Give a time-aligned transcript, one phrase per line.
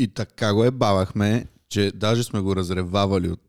[0.00, 3.40] И така го е бавахме, че даже сме го разревавали от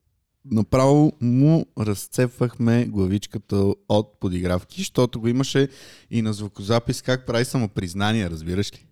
[0.46, 5.70] Направо му разцепвахме главичката от подигравки, защото го имаше
[6.12, 8.86] и на звукозапис как прави самопризнание, разбираш ли?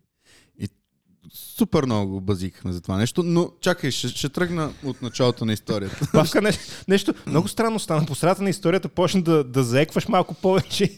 [1.34, 5.54] Супер много го базикахме за това нещо, но чакай, ще, ще тръгна от началото на
[5.54, 6.08] историята.
[6.14, 6.52] Павка, не,
[6.88, 8.06] нещо много странно стана.
[8.06, 10.98] По средата на историята почна да, да заекваш малко повече.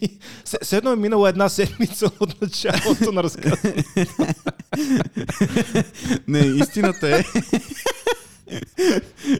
[0.61, 3.57] Все едно е минала една седмица от началото на разказа.
[6.27, 7.23] не, истината е...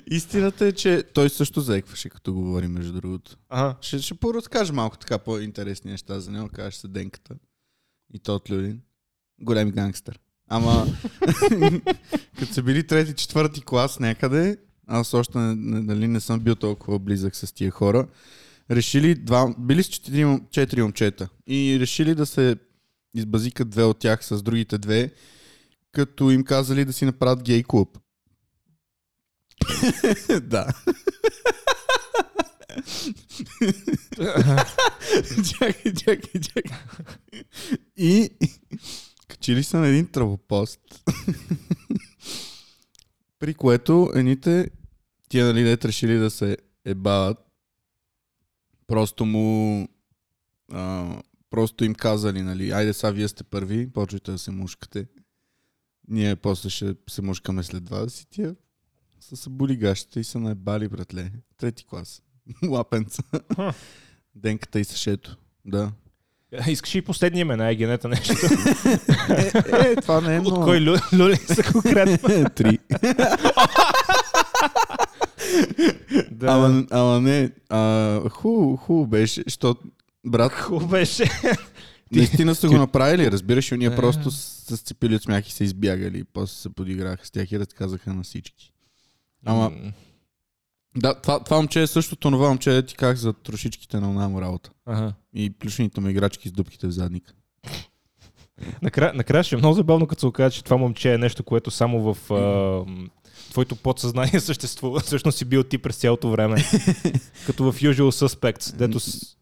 [0.07, 3.37] Истината е, че той също заекваше, като говори, между другото.
[3.49, 3.75] Ага.
[3.81, 6.49] Ще, ще поразкажа малко така по-интересни неща за него.
[6.53, 7.35] Кажеш се Денката.
[8.13, 8.81] И то от Люлин.
[9.41, 10.19] Голем гангстър.
[10.53, 10.85] Ама,
[12.39, 17.35] като са били трети, четвърти клас някъде, аз още нали, не съм бил толкова близък
[17.35, 18.07] с тия хора,
[18.71, 22.55] решили два, били с четири, четири момчета и решили да се
[23.13, 25.11] избазикат две от тях с другите две,
[25.91, 27.97] като им казали да си направят гей клуб.
[30.41, 30.67] да.
[35.59, 36.77] чакай, чакай, чакай.
[37.97, 38.29] И
[39.41, 40.79] качили са на един травопост,
[43.39, 44.69] при което едните,
[45.29, 47.37] тия нали дете решили да се ебават,
[48.87, 49.87] просто му
[50.71, 51.15] а,
[51.49, 55.07] просто им казали, нали, айде са, вие сте първи, почвайте да се мушкате.
[56.07, 58.55] Ние после ще се мушкаме след 20 тия
[59.19, 61.31] са се боли гащите и са наебали, братле.
[61.57, 62.21] Трети клас.
[62.67, 63.23] Лапенца.
[64.35, 65.37] Денката и Сашето.
[65.65, 65.91] Да.
[66.67, 68.33] Искаш и последния имена, е генета нещо.
[69.29, 70.59] е, е, това не е много.
[70.59, 72.49] От кой лю, люли са конкретно?
[72.55, 72.79] Три.
[76.31, 76.47] да.
[76.47, 79.81] Ама, ама не, а, хубаво ху беше, защото
[80.25, 80.51] брат...
[80.51, 81.23] Хубаво беше.
[82.11, 86.19] Наистина са го направили, разбираш, и ние просто се сцепили от смях и се избягали.
[86.19, 88.71] И после се подиграха с тях и разказаха на всички.
[89.45, 89.71] Ама...
[90.95, 94.71] Да, това, това момче е същото това момче, ти как за трошичките на онамо работа.
[94.85, 95.13] Ага.
[95.33, 97.33] И плюшените му играчки с дупките в задника.
[98.81, 101.71] Накрая, накрая ще е много забавно, като се окаже, че това момче е нещо, което
[101.71, 102.85] само в а,
[103.49, 104.99] твоето подсъзнание съществува.
[104.99, 106.55] Всъщност си бил ти през цялото време.
[107.45, 109.37] като в Usual Suspects, дето с...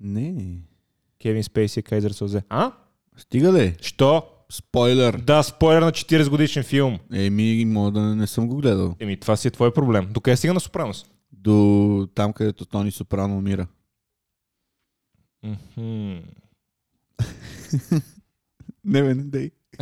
[0.00, 0.56] Не.
[1.22, 2.42] Кевин Спейси, Кайзер Созе.
[2.48, 2.72] А?
[3.16, 3.76] Стига де.
[3.80, 4.22] Що?
[4.52, 5.18] Спойлер.
[5.18, 6.98] Да, спойлер на 40 годишен филм.
[7.12, 8.96] Еми, мога да не, съм го гледал.
[9.00, 10.08] Еми, това си е твой проблем.
[10.10, 11.06] До къде стига на Сопранос?
[11.32, 13.66] До там, където Тони Сопрано умира.
[18.84, 19.50] не, бе, не дей.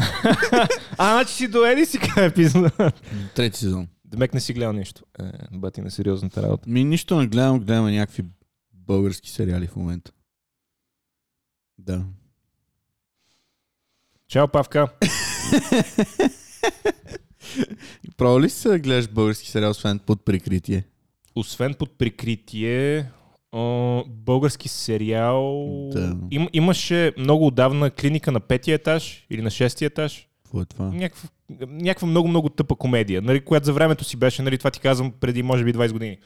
[0.99, 2.71] а, значи си до Еди си епизода.
[3.35, 3.89] Трети сезон.
[4.05, 5.03] Демек не си гледал нищо.
[5.21, 6.71] Е, бати на сериозната работа.
[6.71, 8.25] Ми нищо не гледам, гледам някакви
[8.73, 10.13] български сериали в момента.
[11.79, 12.05] Да.
[14.31, 14.89] Чао, Павка.
[18.17, 20.85] Право ли си да гледаш български сериал, освен под прикритие?
[21.35, 23.11] Освен под прикритие,
[24.09, 25.67] български сериал...
[25.93, 26.17] Да.
[26.31, 30.29] Им, имаше много отдавна клиника на петия етаж или на шестия етаж.
[30.45, 30.91] Какво е това?
[30.91, 31.29] Някаква,
[31.67, 35.43] някаква много-много тъпа комедия, нали, която за времето си беше, нали, това ти казвам преди
[35.43, 36.19] може би 20 години.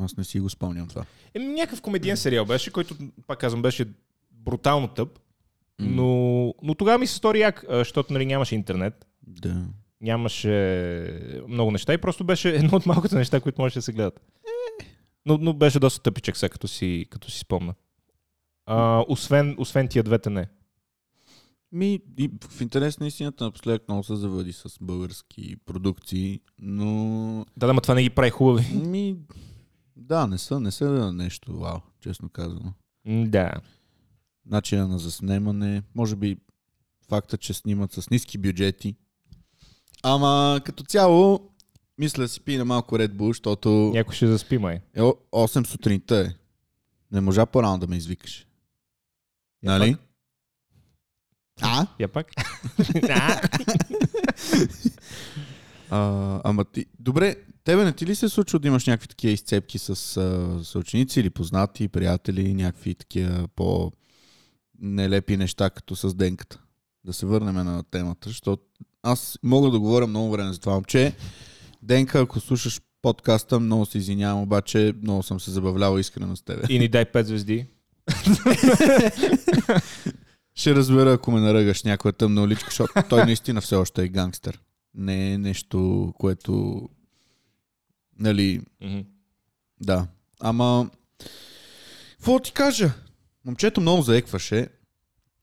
[0.00, 1.04] Аз не си го спомням това.
[1.34, 3.84] Е, някакъв комедиен сериал беше, който, пак казвам, беше
[4.32, 5.18] брутално тъп.
[5.78, 9.06] Но, но тогава ми се стори як, защото нали, нямаше интернет.
[9.26, 9.66] Да.
[10.00, 14.20] Нямаше много неща и просто беше едно от малкото неща, които можеше да се гледат.
[15.26, 17.74] Но, но беше доста тъпичък сега, като си, като си спомна.
[18.66, 20.46] А, освен, освен тия двете не.
[21.72, 27.46] Ми, и в интерес на истината напоследък много се завъди с български продукции, но...
[27.56, 28.74] Да, да, ма това не ги прави хубави.
[28.74, 29.16] Ми,
[29.96, 32.72] да, не са, не са нещо вау, честно казано.
[33.06, 33.52] Да
[34.46, 36.36] начина на заснемане, може би
[37.08, 38.96] факта, че снимат с ниски бюджети.
[40.02, 41.50] Ама като цяло,
[41.98, 43.90] мисля си пи на малко Red Bull, защото...
[43.94, 44.80] Някой ще заспи, май.
[44.94, 46.28] Е, 8 сутринта е.
[47.12, 48.46] Не можа по-рано да ме извикаш.
[49.62, 49.92] Я нали?
[49.94, 50.00] Пак?
[51.60, 51.86] А?
[51.98, 52.26] Я пак?
[55.90, 56.86] а, ама ти...
[57.00, 59.96] Добре, тебе не ти ли се случва да имаш някакви такива изцепки с
[60.64, 63.92] съученици или познати, приятели, някакви такива по
[64.80, 66.60] нелепи неща, като с денката.
[67.04, 68.62] Да се върнем на темата, защото
[69.02, 71.14] аз мога да говоря много време за това момче.
[71.82, 76.62] Денка, ако слушаш подкаста, много се извинявам, обаче много съм се забавлявал искрено с тебе.
[76.68, 77.66] И ни дай 5 звезди.
[80.54, 84.60] Ще разбера, ако ме наръгаш някоя тъмна уличка, защото той наистина все още е гангстър.
[84.94, 86.82] Не е нещо, което...
[88.18, 88.60] Нали...
[88.82, 89.04] Mm-hmm.
[89.80, 90.06] Да.
[90.40, 90.90] Ама...
[92.12, 92.92] Какво ти кажа?
[93.44, 94.68] Момчето много заекваше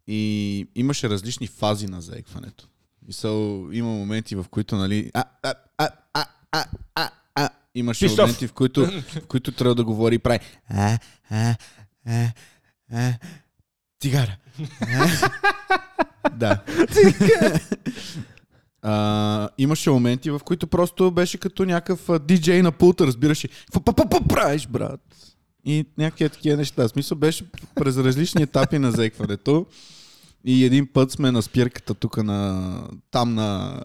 [0.07, 2.67] и имаше различни фази на заекването.
[3.11, 3.27] Са,
[3.71, 5.11] има моменти, в които, нали...
[5.13, 6.65] А, а, а, а, а,
[6.95, 7.49] а, а.
[7.75, 8.19] Имаше Пистов.
[8.19, 10.39] моменти, в които, в които трябва да говори и прави...
[10.69, 10.99] А,
[11.29, 11.55] а,
[12.05, 12.31] а,
[12.93, 13.13] а,
[14.01, 14.37] цигара.
[14.81, 15.29] А.
[16.35, 16.63] да.
[18.81, 23.45] А, имаше моменти, в които просто беше като някакъв диджей на пулта, разбираш.
[23.73, 25.01] Какво правиш, брат?
[25.65, 26.87] И някакви такива неща.
[26.87, 29.65] Смисъл беше през различни етапи на заекването.
[30.45, 32.87] И един път сме на спирката тук на...
[33.11, 33.81] Там на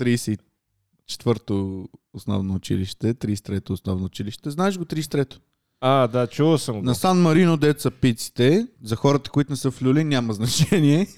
[0.00, 4.50] 34-то основно училище, 33-то основно училище.
[4.50, 5.40] Знаеш го 33-то?
[5.80, 6.82] А, да, чувал съм го.
[6.82, 11.08] На Сан Марино деца пиците, за хората, които не са в Люлин, няма значение.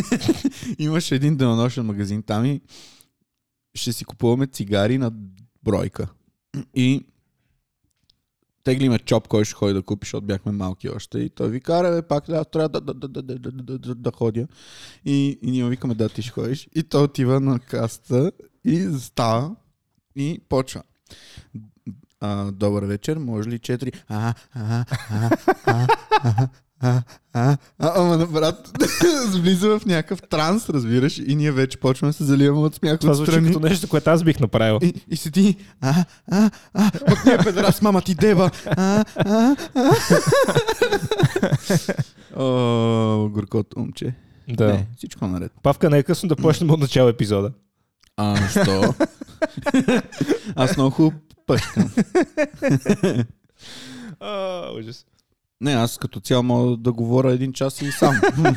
[0.78, 2.60] Имаше един денонощен магазин там и
[3.74, 5.12] ще си купуваме цигари на
[5.64, 6.08] бройка.
[6.74, 7.06] И
[8.70, 11.18] теглиме чоп, кой ще ходи да купи, защото бяхме малки още.
[11.18, 14.12] И той вика, аре, пак да, трябва да, да, да, да, да, да, да, да
[14.12, 14.46] ходя.
[15.04, 16.68] И, и ние викаме, да, ти ще ходиш.
[16.74, 18.32] И той отива на каста
[18.64, 19.56] и става
[20.16, 20.82] и почва.
[22.20, 23.92] А, добър вечер, може ли четири?
[24.08, 25.30] А, а, а,
[25.66, 26.48] а, а, а
[26.80, 28.70] а, а, ама брат,
[29.32, 33.12] влиза в някакъв транс, разбираш, и ние вече почваме да се заливаме от смях Това
[33.12, 34.78] от звучи като нещо, което аз бих направил.
[34.82, 39.90] И, и седи, а, а, а, от нея педерас, мама ти дева, а, а, а.
[42.42, 44.14] О, горкото момче.
[44.48, 44.66] Да.
[44.66, 45.52] Не, всичко наред.
[45.62, 47.52] Павка, не е късно да почнем от начало епизода.
[48.16, 48.94] А, що?
[50.56, 51.16] Аз много хубаво
[51.46, 51.90] пъшкам.
[54.20, 55.06] А, ужас.
[55.62, 58.20] Не, аз като цяло мога да говоря един час и сам.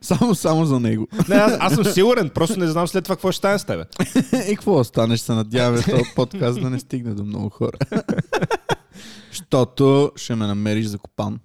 [0.00, 1.08] само, само за него.
[1.28, 3.84] Не, аз, аз съм сигурен, просто не знам след това какво ще стане с тебе.
[4.50, 7.78] И какво останеш, се надяваме този подкаст да не стигне до много хора.
[9.30, 11.40] Щото ще ме намериш закопан.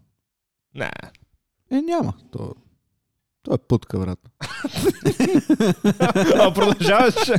[0.76, 0.92] Не.
[1.72, 2.14] Е, няма.
[2.32, 2.54] То,
[3.44, 4.20] то е путка, брат.
[6.36, 7.16] А, продължаваш.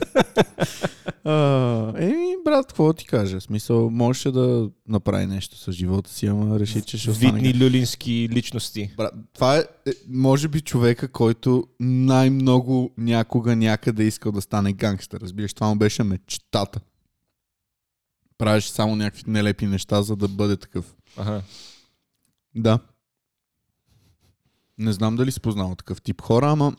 [1.25, 3.41] А, еми, брат, какво ти кажа?
[3.41, 7.41] В смисъл, можеше да направи нещо с живота си, ама реши, че ще остане.
[7.41, 8.91] Видни люлински личности.
[8.97, 14.73] Брат, това е, е, може би, човека, който най-много някога някъде е искал да стане
[14.73, 15.21] гангстър.
[15.21, 16.81] Разбираш, това му беше мечтата.
[18.39, 20.95] Правиш само някакви нелепи неща, за да бъде такъв.
[21.17, 21.43] Ага.
[22.55, 22.79] Да.
[24.83, 26.73] Не знам дали си познал такъв тип хора, ама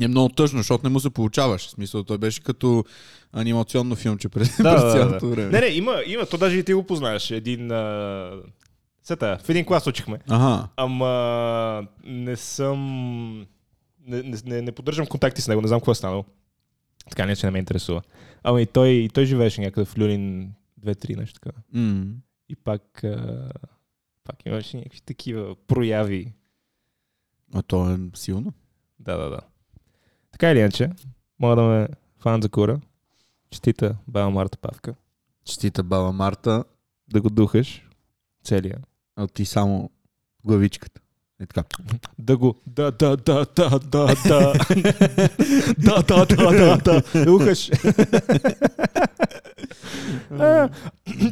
[0.00, 1.66] е много тъжно, защото не му се получаваш.
[1.66, 2.84] В смисъл, той беше като
[3.32, 5.32] анимационно филмче през, Да, през цялото да.
[5.32, 5.50] време.
[5.50, 7.30] Не, не, има, има, то даже и ти го познаеш.
[7.30, 7.70] Един...
[7.70, 8.32] А...
[9.02, 10.18] Сета, в един клас учихме.
[10.28, 10.68] Ага.
[10.76, 13.46] Ама не съм...
[14.06, 16.24] Не, не, не, не поддържам контакти с него, не знам какво е станало.
[17.10, 18.02] Така не, че не ме интересува.
[18.42, 20.52] Ама и той, и той живееше някъде в Люлин
[20.84, 21.56] 2-3 нещо така.
[21.72, 22.04] М.
[22.48, 23.50] И пак, а...
[24.24, 26.32] пак имаше някакви такива прояви.
[27.54, 28.52] А то е силно.
[28.98, 29.40] Да, да, да.
[30.32, 30.90] Така или иначе,
[31.38, 31.88] мога да ме
[32.18, 32.80] фан за кура.
[33.50, 34.94] Честита баба Марта Павка.
[35.44, 36.64] Честита баба Марта,
[37.08, 37.88] Да го духаш
[38.44, 38.78] целия.
[39.16, 39.90] а ти само
[40.44, 41.00] главичката.
[41.42, 41.64] Е така.
[42.18, 42.54] Да го...
[42.66, 44.52] Да, да, да, да, да, да.
[45.78, 47.24] да, да, да, да, да.
[47.24, 47.70] Духаш.
[50.30, 50.68] А,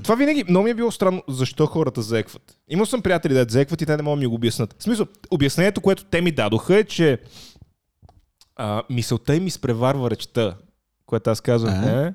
[0.02, 2.56] Това винаги много ми е било странно, защо хората заекват.
[2.68, 4.76] Имал съм приятели да заекват и те не могат да ми го обяснат.
[4.78, 7.18] В смисъл, обяснението, което те ми дадоха е, че
[8.56, 10.56] а, мисълта им изпреварва речта,
[11.06, 11.84] което аз казвам.
[11.84, 12.14] Е?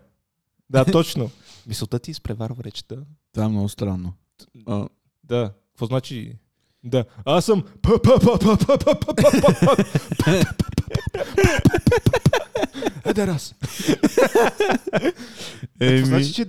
[0.69, 1.31] Да, точно.
[1.67, 2.95] Мисълта ти изпреварва речта.
[3.33, 4.13] Това е много странно.
[5.23, 5.51] Да.
[5.71, 6.35] Какво значи?
[6.85, 7.05] Да.
[7.25, 7.63] Аз съм
[13.05, 13.55] Еде раз.
[15.79, 16.45] Еми, значи, че...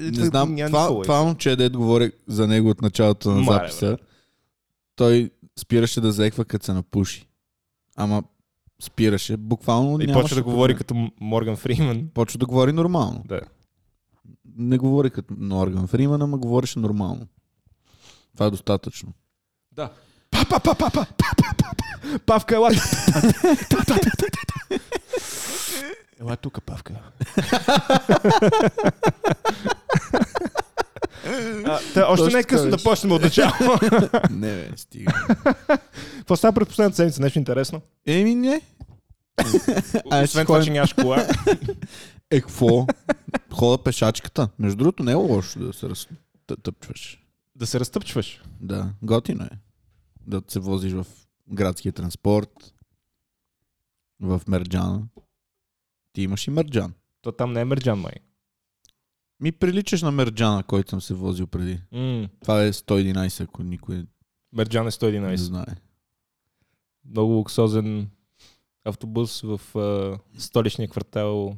[0.00, 3.98] Не знам, това, това момче, дед говори за него от началото на записа,
[4.96, 7.28] той спираше да заеква, като се напуши.
[7.96, 8.22] Ама
[8.82, 12.08] спираше, буквално И почва да говори като Морган Фриман.
[12.14, 13.22] Почва да говори нормално.
[13.28, 13.40] Да.
[14.56, 17.26] Не говори като Морган Фриман, ама говореше нормално.
[18.34, 19.12] Това е достатъчно.
[19.72, 19.90] Да.
[20.30, 22.18] Па, па, па, па, па, па, па, па, па.
[22.26, 22.70] Павка, ела.
[26.20, 26.94] Ела тук, Павка.
[31.64, 33.52] А, та, още Точно не е да почнем от начало.
[34.30, 35.12] не, бе, стига.
[36.18, 37.22] Какво става през последната седмица?
[37.22, 37.80] Нещо интересно?
[38.06, 38.60] Еми, не.
[40.10, 41.26] Ай, Освен това, че нямаш кола.
[42.30, 42.86] Е, какво?
[43.52, 44.48] Хода пешачката.
[44.58, 47.21] Между другото, не е лошо да се разтъпчваш.
[47.62, 48.42] Да се разтъпчваш.
[48.60, 49.50] Да, готино е.
[50.26, 51.06] Да се возиш в
[51.48, 52.74] градския транспорт,
[54.20, 55.02] в Мерджана.
[56.12, 56.94] Ти имаш и Мерджан.
[57.22, 58.12] То там не е мерджан, май.
[59.40, 61.80] Ми приличаш на Мерджана, който съм се возил преди.
[61.92, 64.06] М, Това е 111, ако никой
[64.52, 65.34] Мерджан е не 111.
[65.36, 65.76] знае.
[67.04, 68.10] много луксозен
[68.84, 71.56] автобус в а, столичния квартал,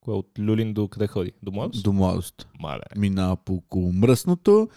[0.00, 1.32] кое от Люлин до къде ходи?
[1.42, 1.84] До Младост?
[1.84, 2.48] До младост.
[2.60, 2.82] Мале.
[2.96, 4.68] Минава по около мръсното,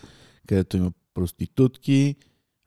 [0.47, 2.15] където има проститутки,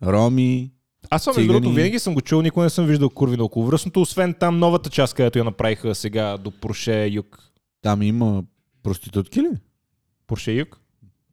[0.03, 0.71] роми.
[1.11, 3.67] Аз съм, между другото, винаги съм го чул, никога не съм виждал курви на около
[3.67, 7.53] връстното, освен там новата част, където я направиха сега до Порше Юг.
[7.83, 8.43] Там има
[8.83, 9.49] проститутки ли?
[10.27, 10.81] Порше Юг?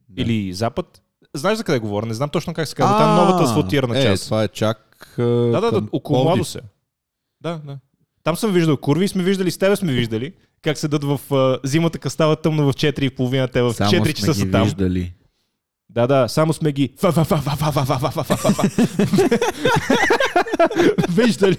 [0.08, 0.22] Да.
[0.22, 1.02] Или Запад?
[1.34, 2.06] Знаеш за къде говоря?
[2.06, 2.98] Не знам точно как се казва.
[2.98, 4.24] Там новата асфалтирана е, част.
[4.24, 6.60] това е чак Да, да, да, около Младост е.
[7.40, 7.78] Да, да.
[8.22, 11.58] Там съм виждал курви и сме виждали, с тебе сме виждали, как седат в а,
[11.64, 14.64] зимата, като става тъмно в 4.30, те в Само 4 сме часа са там.
[14.64, 15.12] виждали.
[15.96, 16.94] Да, да, само сме ги.
[21.08, 21.58] Виждали.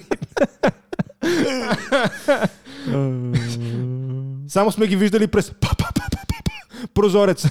[4.48, 5.52] Само сме ги виждали през
[6.94, 7.46] прозорец.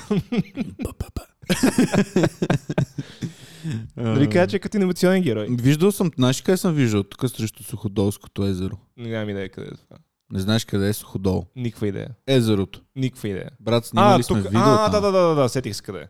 [3.98, 5.48] Дали кажа, че като инновационен герой?
[5.50, 7.03] Виждал съм, знаеш къде съм виждал?
[7.03, 8.77] Тук срещу Суходолското езеро.
[8.98, 9.98] Нямам идея къде е това.
[10.32, 11.46] Не знаеш къде е Суходол?
[11.56, 12.10] Никаква идея.
[12.27, 12.82] Езерото.
[12.96, 13.50] Никаква идея.
[13.60, 14.38] Брат, снимали а, тук...
[14.38, 16.08] сме видео А, да, да, да, да, да, сетих се къде е.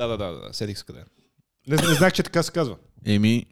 [0.00, 1.04] Да, да, да, да, сетих се къде.
[1.68, 2.76] Не, не знах, че така се казва.
[3.04, 3.46] Еми,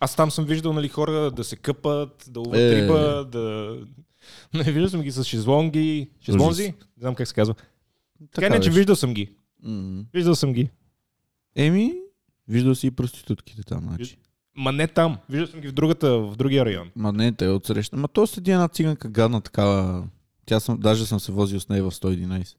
[0.00, 2.82] Аз там съм виждал нали, хора да се къпат, да ловят Е.
[2.82, 3.76] риба, да...
[4.54, 6.10] Не виждал съм ги с шезлонги.
[6.20, 6.62] Шезлонзи?
[6.62, 7.54] Не знам как се казва.
[8.34, 9.34] Така, не, че виждал съм ги.
[9.62, 10.04] М.
[10.14, 10.70] Виждал съм ги.
[11.56, 11.94] Еми,
[12.48, 14.16] виждал си и проститутките там, значи.
[14.56, 15.18] Ма не там.
[15.28, 16.90] Виждал съм ги в, другата, в другия район.
[16.96, 17.96] Ма не, те отсреща.
[17.96, 20.08] Ма то седи една циганка гадна такава.
[20.46, 22.56] Тя съм, даже съм се возил с нея в 111.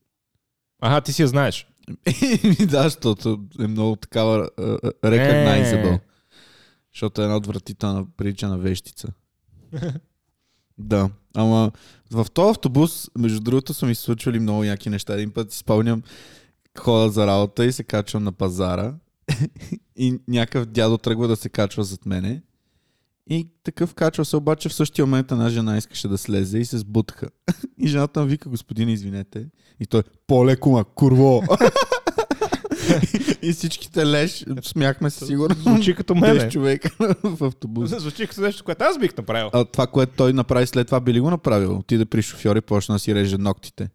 [0.82, 1.68] Ага, ти си я знаеш.
[2.68, 5.96] Да, защото е много такава uh, recognizable.
[5.96, 6.00] Е.
[6.94, 9.08] Защото е една отвратителна прилича на вещица.
[10.78, 11.72] да, ама
[12.12, 15.14] в този автобус, между другото, са ми случвали много яки неща.
[15.14, 16.04] Един път си спомням,
[16.80, 18.94] хода за работа и се качвам на пазара
[19.96, 22.42] и някакъв дядо тръгва да се качва зад мене.
[23.30, 26.78] И такъв качва се, обаче в същия момент една жена искаше да слезе и се
[26.78, 27.30] сбутаха.
[27.80, 29.48] И жената му вика, господин, извинете.
[29.80, 31.44] И той, по-леко, ма, курво.
[33.42, 35.56] и всичките леш, смяхме се сигурно.
[35.56, 36.50] Звучи като 10 мене.
[36.50, 36.90] човека
[37.24, 38.00] в автобуса.
[38.00, 39.50] Звучи като нещо, което аз бих направил.
[39.54, 41.78] А това, което той направи след това, би ли го направил?
[41.78, 43.90] Отиде при шофьор и почна да си реже ногтите.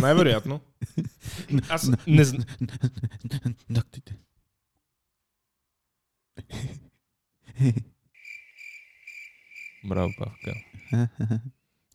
[0.00, 0.60] Най-вероятно.
[1.68, 2.44] Аз не знам.
[3.70, 4.16] Ногтите.
[9.84, 10.54] Браво, Павка.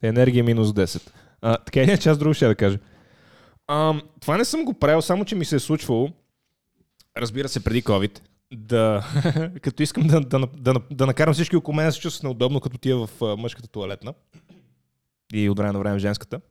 [0.02, 1.12] Енергия минус 10.
[1.42, 2.80] А, така е, че аз друго ще да кажа.
[3.68, 6.10] А, това не съм го правил, само че ми се е случвало,
[7.18, 8.20] разбира се, преди COVID,
[8.52, 9.06] да,
[9.62, 12.78] като искам да, да, да, да накарам всички около мен да се чувстват неудобно, като
[12.78, 14.14] тия в мъжката туалетна.
[15.34, 16.42] И от време на време в женската.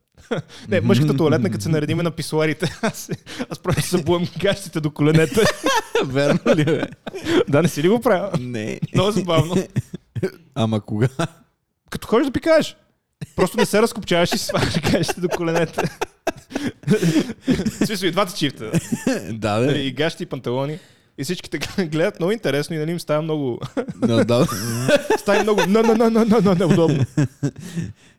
[0.68, 3.10] Не, мъжката туалетна, като се наредиме на писуарите, аз,
[3.50, 5.40] аз просто събувам гащите до коленете.
[6.04, 6.84] Верно ли бе?
[7.48, 8.30] да, не си ли го правя?
[8.40, 8.80] Не.
[8.94, 9.54] Много забавно.
[10.54, 11.08] Ама кога?
[11.90, 12.76] Като ходиш да пикаеш.
[13.37, 15.82] Просто не се разкопчаваш и слагаш гащите до коленете.
[17.84, 18.70] Смисъл и двата чифта.
[19.32, 19.78] да, бе.
[19.78, 20.78] и гащи, и панталони.
[21.18, 23.60] И всички така гледат много интересно и нали им става много...
[23.96, 24.46] Да, да.
[25.18, 25.60] става много...
[25.68, 27.04] На, на, на, на, на, неудобно.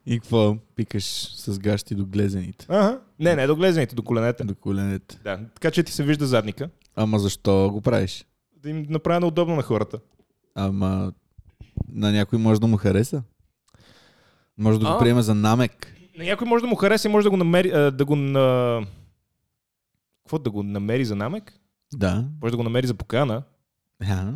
[0.10, 0.58] И какво?
[0.76, 1.04] Пикаш
[1.36, 2.66] с гащи до глезените.
[2.70, 3.00] Ага.
[3.20, 4.44] Не, не, до глезените, до коленете.
[4.44, 5.20] До коленете.
[5.24, 6.70] Да, така че ти се вижда задника.
[6.96, 8.26] Ама защо го правиш?
[8.56, 10.00] Да им направя неудобно на хората.
[10.56, 11.14] Ама
[11.90, 13.24] на някой може да му хареса.
[14.58, 15.00] Може да го А.
[15.00, 15.96] приеме за намек.
[16.18, 17.70] На някой може да му хареса и може да го намери...
[17.70, 18.82] а, Да го на...
[20.24, 21.54] Какво да го намери за намек?
[21.94, 22.26] Да.
[22.42, 23.44] Може да го намери за покана.
[24.02, 24.34] А,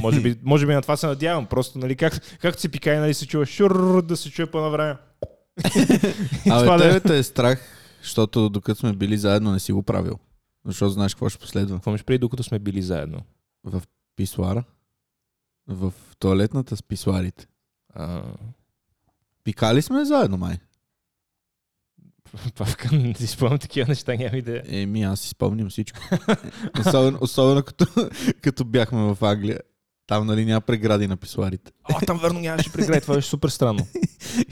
[0.00, 1.46] Може би, може би на това се надявам.
[1.46, 4.70] Просто, нали, как, както си пикае, нали, се чува шур, да се чуе по на
[4.70, 4.96] време.
[6.50, 6.78] Абе, е.
[6.78, 7.60] тебе те е страх,
[8.02, 10.18] защото докато сме били заедно не си го правил.
[10.64, 11.76] Защото знаеш какво ще последва.
[11.76, 13.18] Какво имаш преди, докато сме били заедно?
[13.64, 13.82] В
[14.16, 14.64] писуара.
[15.66, 17.46] В туалетната с писуарите.
[17.94, 18.22] А,
[19.44, 20.58] Пикали сме заедно, май.
[22.56, 24.62] Павка, не си спомням такива неща, няма идея.
[24.66, 25.98] Еми, аз си спомням всичко.
[26.80, 27.86] особено особено като,
[28.40, 29.60] като бяхме в Англия.
[30.08, 31.72] Там, нали, няма прегради на писуарите.
[31.92, 33.86] О, там верно нямаше прегради, това беше супер странно.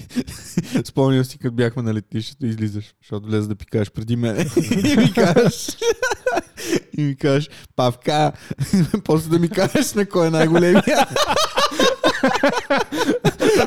[0.85, 4.37] Спомням си, като бяхме на летището, излизаш, защото влезе да пикаш преди мен.
[4.85, 5.69] и ми кажеш,
[6.99, 8.33] и ми кажеш, Павка,
[9.05, 11.07] после да ми кажеш на кой е най-големия.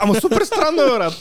[0.02, 1.14] Ама супер странно е, брат.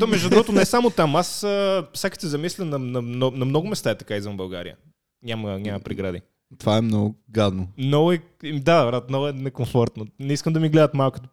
[0.00, 1.16] То, между другото, не само там.
[1.16, 4.76] Аз а, сега се замисля на, на, на, на много места е така извън България.
[5.22, 6.20] Няма, няма прегради.
[6.58, 7.68] Това е много гадно.
[7.78, 8.22] Много е...
[8.42, 10.06] Да, брат, много е некомфортно.
[10.18, 11.28] Не искам да ми гледат малко като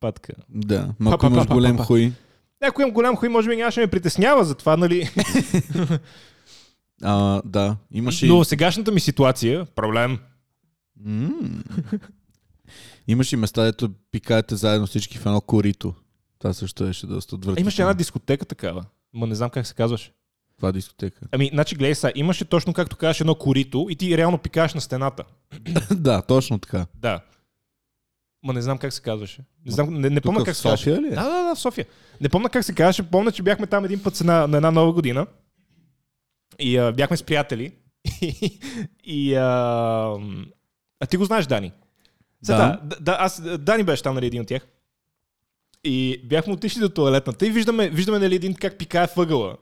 [0.00, 0.32] патка.
[0.48, 1.84] Да, ма ако имаш па.
[1.84, 2.12] хуй.
[2.60, 5.10] Ако имам голям хуй, може би нямаше ме притеснява, затова, нали...
[7.02, 10.18] А, да, имаше Но сегашната ми ситуация, проблем.
[13.08, 15.94] Имаш и места, дето пикаете заедно всички в едно корито.
[16.38, 17.60] Това също беше доста отвратително.
[17.64, 18.84] имаше една дискотека такава.
[19.14, 20.12] Ма не знам как се казваше.
[20.56, 21.20] Това е дискотека.
[21.32, 24.80] Ами, значи, гледай сега, имаше точно както казваш едно корито и ти реално пикаеш на
[24.80, 25.24] стената.
[25.90, 26.86] да, точно така.
[26.94, 27.20] Да.
[28.42, 29.44] Ма не знам как се казваше.
[29.66, 30.90] Не, знам, не, не помня как се казваше.
[30.90, 31.10] Ли е?
[31.10, 31.86] Да, да, да, в София.
[32.20, 33.10] Не помня как се казваше.
[33.10, 35.26] Помня, че бяхме там един път една, на една нова година.
[36.58, 37.72] И а, бяхме с приятели.
[39.04, 39.44] и а,
[41.00, 41.72] а ти го знаеш, Дани.
[42.42, 42.80] Сега, Да.
[42.82, 42.96] да.
[43.00, 44.66] да, аз, Дани беше там, нали, един от тях.
[45.84, 49.56] И бяхме отишли до туалетната и виждаме, виждаме нали, един как пикае въгъла.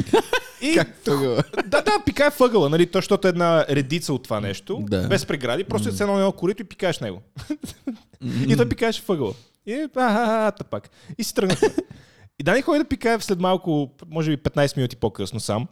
[0.62, 1.42] и, Как тогава?
[1.66, 5.08] да, да, пикае въгъла, нали, то, защото е една редица от това нещо, Да.
[5.08, 7.22] без прегради, просто е с едно едно корито и пикаеш него.
[8.48, 9.34] и той пикаеше въгъла.
[9.66, 10.90] И е, а, пак.
[11.18, 11.68] И си тръгнахме.
[12.40, 15.66] и Дани ходи да пикае след малко, може би 15 минути по-късно сам.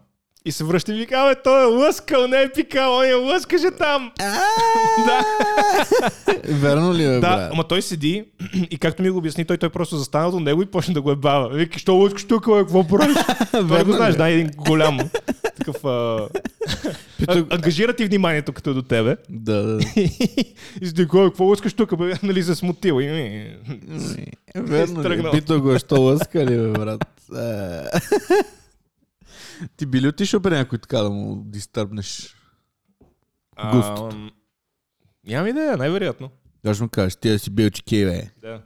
[0.46, 3.70] И се връща и вика, абе, той е лъскал, не е пикал, он е лъскаше
[3.70, 4.12] там.
[5.06, 5.24] да.
[6.44, 7.50] Верно ли е, Да, брат?
[7.52, 8.24] ама той седи
[8.70, 11.10] и както ми го обясни, той, той просто застана до него и почна да го
[11.10, 11.48] е бава.
[11.48, 13.16] Вика, що лъскаш тук, бе, какво правиш?
[13.50, 14.98] той го знаеш, да, един голям.
[15.58, 15.84] Такъв...
[15.84, 16.28] А...
[17.50, 19.16] Ангажира ти вниманието като е до тебе.
[19.28, 19.84] Да, да.
[20.80, 23.00] и си какво лъскаш тук, бе, нали се смутил.
[23.00, 23.46] И...
[24.56, 25.30] Верно ли?
[25.30, 27.04] Пита го, що лъска ли, бе, брат?
[29.62, 29.68] Е.
[29.76, 32.36] Ти би ли отишъл при някой така да му дистърбнеш?
[33.72, 34.08] Густото.
[34.12, 34.30] Ам,
[35.26, 36.30] Нямам идея, най-вероятно.
[36.72, 38.30] Ще му кажеш, ти да си бил чеки, бе.
[38.40, 38.62] Да.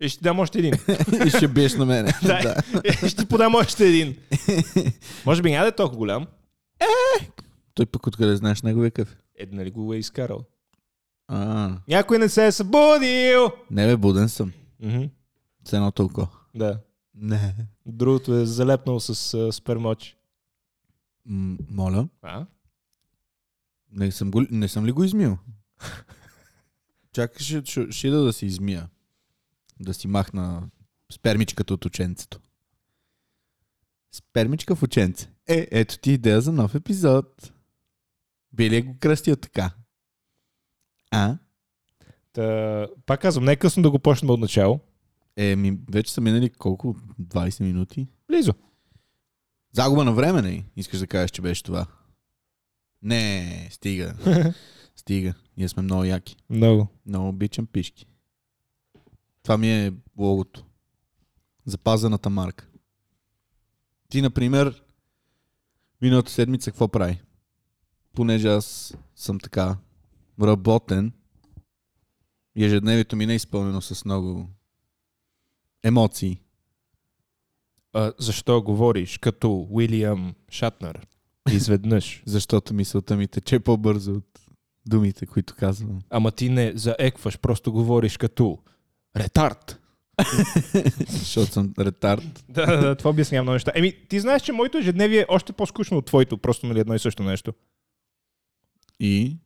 [0.00, 0.74] И ще ти дам още един.
[1.26, 2.12] И ще биеш на мене.
[2.22, 2.56] да.
[2.84, 4.16] И ще ти подам още един.
[5.26, 6.26] Може би няма да е толкова голям.
[7.74, 9.16] Той пък откъде знаеш неговия къв?
[9.38, 10.44] Е, нали го е изкарал.
[11.28, 13.52] А, Някой не се е събудил!
[13.70, 14.52] не бе, буден съм.
[15.64, 16.28] С едно толкова.
[16.54, 16.78] Да.
[17.14, 17.54] Не.
[17.86, 20.16] Другото е залепнал с а, спермочи.
[21.30, 22.46] М- моля, А?
[23.92, 25.38] не съм, го, не съм ли го измил?
[27.12, 28.88] Чакай, ще, ще, ще ида да си измия.
[29.80, 30.70] Да си махна
[31.12, 32.40] спермичката от ученцето.
[34.12, 35.30] Спермичка в ученце.
[35.48, 37.52] Е, ето ти идея за нов епизод.
[38.52, 39.74] Би ли го кръстил така?
[41.10, 41.38] А?
[42.32, 44.80] Та, пак казвам, не е късно да го почнем от начало.
[45.36, 46.96] Е, ми, вече са минали колко?
[47.20, 48.08] 20 минути?
[48.28, 48.54] Близо.
[49.72, 50.64] Загуба на време, не?
[50.76, 51.86] Искаш да кажеш, че беше това?
[53.02, 54.14] Не, стига.
[54.96, 55.34] стига.
[55.56, 56.36] Ние сме много яки.
[56.50, 56.88] Много.
[57.06, 58.06] Много обичам пишки.
[59.42, 60.64] Това ми е логото.
[61.64, 62.66] Запазената марка.
[64.08, 64.84] Ти, например,
[66.02, 67.22] миналата седмица какво прави?
[68.14, 69.76] Понеже аз съм така
[70.42, 71.12] работен,
[72.56, 74.48] ежедневието ми не е изпълнено с много
[75.82, 76.40] емоции.
[77.92, 81.06] А, защо говориш като Уилиам Шатнер?
[81.52, 82.22] Изведнъж.
[82.26, 84.40] Защото мисълта ми тече по-бързо от
[84.86, 85.98] думите, които казвам.
[86.10, 88.58] Ама ти не заекваш, просто говориш като
[89.16, 89.80] ретард.
[91.08, 92.44] Защото съм ретард.
[92.48, 93.72] Да, да, да, това обяснявам много неща.
[93.74, 96.98] Еми, ти знаеш, че моето ежедневие е още по-скучно от твоето, просто нали едно и
[96.98, 97.52] също нещо.
[99.00, 99.36] И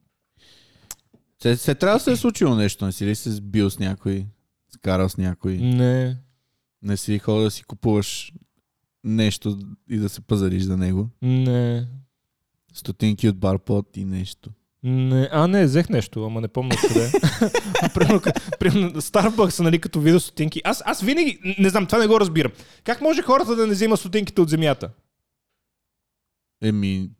[1.43, 2.85] се, се трябва да се е случило нещо.
[2.85, 4.27] Не си ли се сбил с някой,
[4.75, 5.57] скарал с някой.
[5.57, 6.17] Не.
[6.85, 8.33] Не си ходил да си купуваш
[9.05, 9.59] нещо
[9.91, 11.09] и да се пазариш за него.
[11.23, 11.87] Не.
[12.73, 14.51] Стотинки от барпот и нещо.
[14.83, 17.13] Не, а не, взех нещо, ама не помня къде.
[17.95, 18.21] примерно,
[18.59, 20.61] примерно, Starbucks, нали, като видя стотинки.
[20.65, 22.53] Аз, аз винаги, не знам, това не го разбирам.
[22.85, 24.91] Как може хората да не взимат стотинките от земята?
[26.63, 27.11] Еми,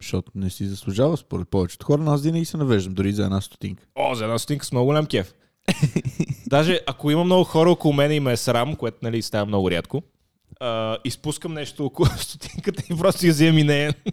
[0.00, 3.40] защото не си заслужава според повечето хора, но аз винаги се навеждам, дори за една
[3.40, 3.84] стотинка.
[3.94, 5.34] О, за една стотинка с много голям кеф.
[6.46, 9.70] Даже ако има много хора около мен и ме е срам, което нали става много
[9.70, 10.02] рядко,
[10.60, 13.94] а, изпускам нещо около стотинката и просто я вземам и нея.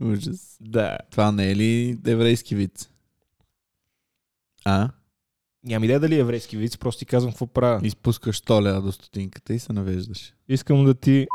[0.00, 0.56] Ужас.
[0.60, 0.98] да.
[1.10, 2.90] Това не е ли еврейски вид?
[4.64, 4.90] А?
[5.64, 7.80] Нямам идея дали е еврейски вид, просто ти казвам какво правя.
[7.82, 10.34] Изпускаш 100 лева до стотинката и се навеждаш.
[10.48, 11.26] Искам да ти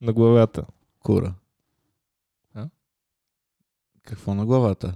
[0.00, 0.66] на главата.
[1.00, 1.34] Кура.
[2.54, 2.68] А?
[4.02, 4.94] Какво на главата?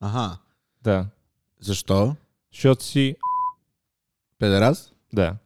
[0.00, 0.38] Аха.
[0.82, 1.06] Да.
[1.60, 2.16] Защо?
[2.52, 3.16] Защото си...
[4.38, 4.92] Педерас?
[5.12, 5.36] Да.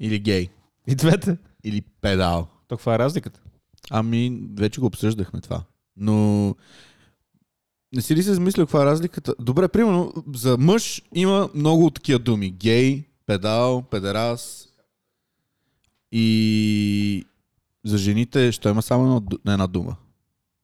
[0.00, 0.48] Или гей?
[0.86, 1.36] И двете.
[1.64, 2.48] Или педал?
[2.68, 3.40] То каква е разликата?
[3.90, 5.64] Ами, вече го обсъждахме това.
[5.96, 6.54] Но
[7.94, 9.34] не си ли се замислил каква е разликата?
[9.40, 12.50] Добре, примерно, за мъж има много такива думи.
[12.50, 14.68] Гей, педал, педерас.
[16.12, 17.24] И
[17.84, 19.96] за жените, що има само една, една дума.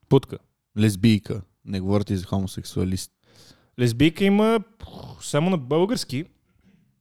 [0.09, 0.39] Путка.
[0.79, 1.43] Лесбийка.
[1.65, 3.13] Не говорите и за хомосексуалист.
[3.79, 4.61] Лесбийка има
[5.21, 6.25] само на български,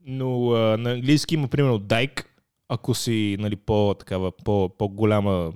[0.05, 2.29] но а, на английски има примерно дайк,
[2.69, 5.53] ако си нали, по, такава, по, по-голяма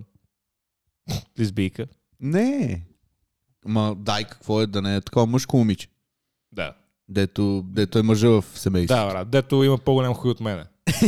[1.39, 1.87] лесбийка.
[2.19, 2.81] Не.
[3.65, 5.87] Ма дай какво е да не е такова мъжко момиче.
[6.51, 6.73] Да.
[7.09, 9.01] Дето, дето е мъжа в семейството.
[9.01, 9.29] Да, брат.
[9.29, 10.63] Дето има по-голям хуй от мене.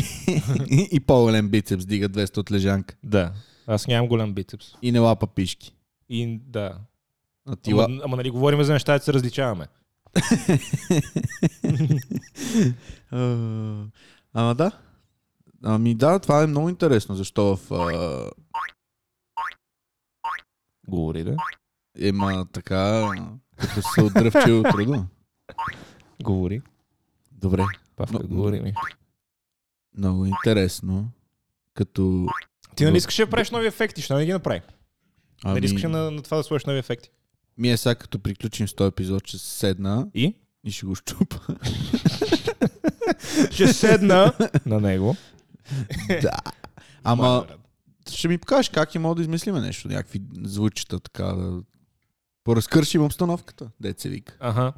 [0.70, 2.96] и, и по-голем бицепс дига 200 от лежанка.
[3.04, 3.34] Да.
[3.68, 4.74] Аз нямам голям бицепс.
[4.82, 5.74] И не лапа пишки.
[6.10, 6.78] И да.
[7.46, 7.72] А ти.
[7.72, 9.68] Ама, ама нали говорим за неща, да се различаваме.
[14.34, 14.72] Ама да.
[15.64, 17.72] Ами да, това е много интересно, защо в...
[17.72, 18.32] А...
[20.88, 21.36] Говори, да.
[22.00, 23.10] Ема така,
[23.58, 25.06] като се отдръвчи от труда.
[26.24, 26.62] Говори.
[27.32, 27.64] Добре,
[27.96, 28.74] Павка, Но- говори ми.
[29.98, 31.12] много интересно.
[31.74, 32.28] Като...
[32.76, 34.62] Ти нали искаш да правиш нови ефекти, ще не ги направи.
[35.44, 37.10] Ами, Нали искаш на, на това да сложиш нови ефекти.
[37.58, 40.36] Ми е сега като приключим с този епизод, ще седна И?
[40.64, 41.40] и ще го щупа.
[43.52, 44.34] Ще седна
[44.66, 45.16] на него.
[46.22, 46.38] да.
[47.04, 47.46] Ама
[48.12, 51.62] ще ми покажеш как и мога да измислим нещо, някакви звучета така да
[52.44, 54.38] поразкършим обстановката, се вика.
[54.40, 54.74] Аха.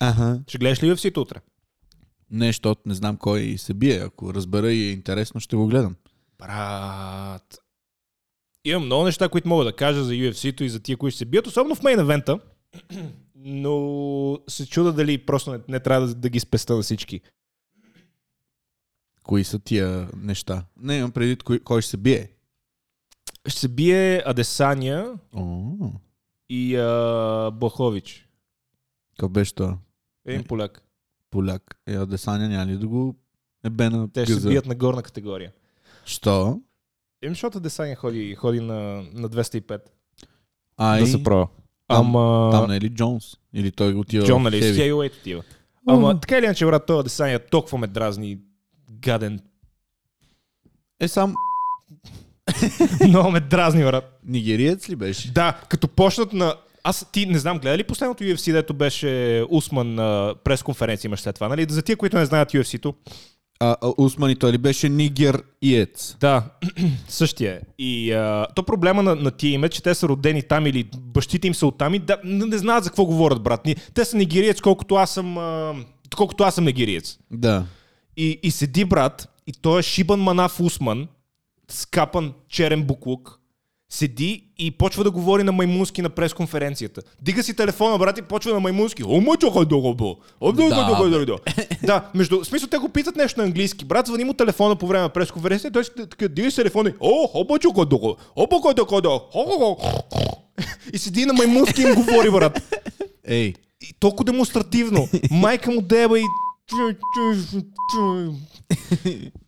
[0.00, 0.40] Ага.
[0.48, 1.38] Ще гледаш ли в сито утре?
[2.30, 3.96] Не, защото не знам кой се бие.
[3.96, 5.96] Ако разбера и е интересно, ще го гледам.
[6.38, 7.58] Брат.
[8.64, 11.24] Имам много неща, които мога да кажа за UFC-то и за тия, които ще се
[11.24, 12.38] бият, особено в мейн евента.
[13.34, 17.20] Но се чуда дали просто не, не трябва да, да ги спеста на всички.
[19.22, 20.64] Кои са тия неща?
[20.76, 22.30] Не, имам преди кой, кой ще се бие.
[23.46, 25.72] Ще се бие Адесания О,
[26.48, 28.28] и а, Бохович.
[29.10, 29.78] какъв беше това?
[30.26, 30.44] Един Е.
[30.44, 30.82] поляк.
[31.30, 31.80] Поляк.
[31.86, 33.16] Е, а Десаня няма ли да го
[33.64, 35.52] е бе на Те ще се бият на горна категория.
[36.04, 36.60] Що?
[37.24, 38.74] Им, защото Десания ходи, ходи на,
[39.14, 39.80] на 205.
[40.76, 41.46] Ай, Да се пробва.
[41.88, 42.50] Там- Ама...
[42.52, 43.24] там не е ли Джонс?
[43.54, 44.62] Или той отива Джон, нали?
[44.62, 44.92] С Heavy?
[44.92, 45.42] Heavyweight отива.
[45.88, 48.38] Ама така или иначе, брат, това Десания толкова ме дразни.
[48.90, 49.40] Гаден.
[51.00, 51.34] Е, сам
[53.08, 54.20] Много ме дразни, брат.
[54.26, 55.32] нигериец ли беше?
[55.32, 56.54] Да, като почнат на...
[56.84, 61.34] Аз ти не знам, гледа ли последното UFC, дето беше Усман на пресконференция имаш след
[61.34, 61.66] това, нали?
[61.68, 62.94] За тия, които не знаят UFC-то.
[63.60, 66.16] А, а Усман и той ли беше нигериец?
[66.20, 66.44] Да,
[67.08, 67.60] същия е.
[67.78, 70.90] И а, то проблема на, на тия им е, че те са родени там или
[70.98, 73.66] бащите им са оттам и да, не, не знаят за какво говорят, брат.
[73.66, 75.38] Ни, те са нигериец, колкото аз съм...
[75.38, 75.74] А,
[76.16, 77.18] колкото аз съм нигериец.
[77.30, 77.64] Да.
[78.16, 81.08] И, и седи брат, и той е шибан манав Усман,
[81.68, 83.39] скапан черен буклук,
[83.90, 87.02] седи и почва да говори на маймунски на пресконференцията.
[87.22, 89.04] Дига си телефона, брат, и почва на маймунски.
[89.04, 89.94] О, чоха дого
[90.40, 90.98] Да,
[91.82, 93.84] Да, между, в смисъл, те го питат нещо на английски.
[93.84, 96.92] Брат, звъни му телефона по време на пресконференцията, той си така, дига си телефона и
[97.00, 99.20] О, дого, хоба кода кода,
[100.92, 102.74] и седи на маймунски и им говори, брат.
[103.24, 105.08] Ей, И толкова демонстративно.
[105.30, 106.22] Майка му деба и...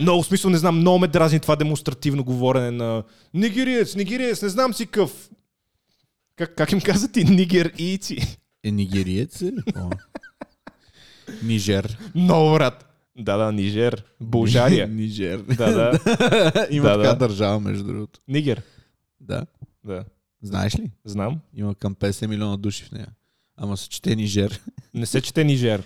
[0.00, 3.02] Много смисъл, не знам, много ме дразни това демонстративно говорене на
[3.34, 5.30] нигериец, нигериец, не знам си къв.
[6.36, 7.24] Как, как им казват ти?
[7.24, 8.38] Нигер ици.
[8.64, 9.52] е нигериец ли?
[9.76, 9.90] О.
[11.42, 11.98] Нижер.
[12.14, 12.82] Много, брат.
[13.18, 14.04] Да, да, Нижер.
[14.22, 14.86] Bulgaria.
[14.86, 15.38] Нижер.
[15.38, 16.66] да, да.
[16.70, 17.28] Има Да, така да.
[17.28, 18.20] държава, между другото.
[18.28, 18.62] Нигер.
[19.20, 19.46] Да.
[19.84, 20.04] Да.
[20.42, 20.90] Знаеш ли?
[21.04, 21.40] Знам.
[21.54, 23.08] Има към 50 милиона души в нея.
[23.56, 24.60] Ама се чете Нижер.
[24.94, 25.82] Не се чете Нижер.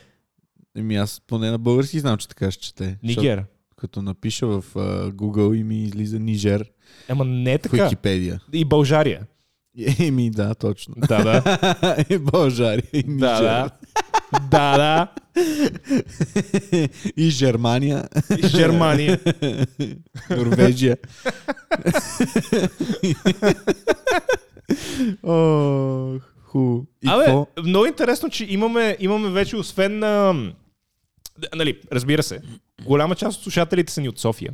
[0.77, 2.99] Еми аз поне на български знам, че така ще чете.
[3.03, 3.45] Защото Нигер.
[3.81, 6.71] Като напиша в а, Google и ми излиза Нижер
[7.09, 7.85] Ема не е в така.
[7.85, 8.41] Википедия.
[8.53, 9.27] И България.
[9.99, 10.95] Еми да, точно.
[10.97, 12.05] Да, да.
[12.11, 13.19] и България, и Нижер.
[13.19, 13.71] Да, да.
[14.51, 15.09] Да, да.
[17.17, 18.09] и Германия.
[18.39, 19.21] И Германия.
[20.31, 20.97] Норвегия.
[25.23, 26.83] Ох, ху.
[27.03, 27.47] И Абе, какво?
[27.65, 30.35] много интересно, че имаме, имаме вече, освен на...
[31.55, 32.41] Нали, разбира се,
[32.85, 34.53] голяма част от слушателите са ни от София.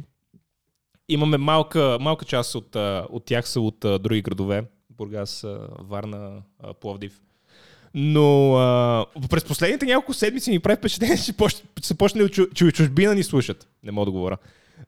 [1.08, 2.76] Имаме малка, малка част от,
[3.10, 4.64] от тях са от други градове.
[4.90, 5.44] Бургас,
[5.78, 6.42] Варна,
[6.80, 7.20] Пловдив.
[7.94, 11.32] Но а, през последните няколко седмици ми прави впечатление, че
[11.82, 13.68] са почнали, че, от чужбина ни слушат.
[13.82, 14.36] Не мога да говоря.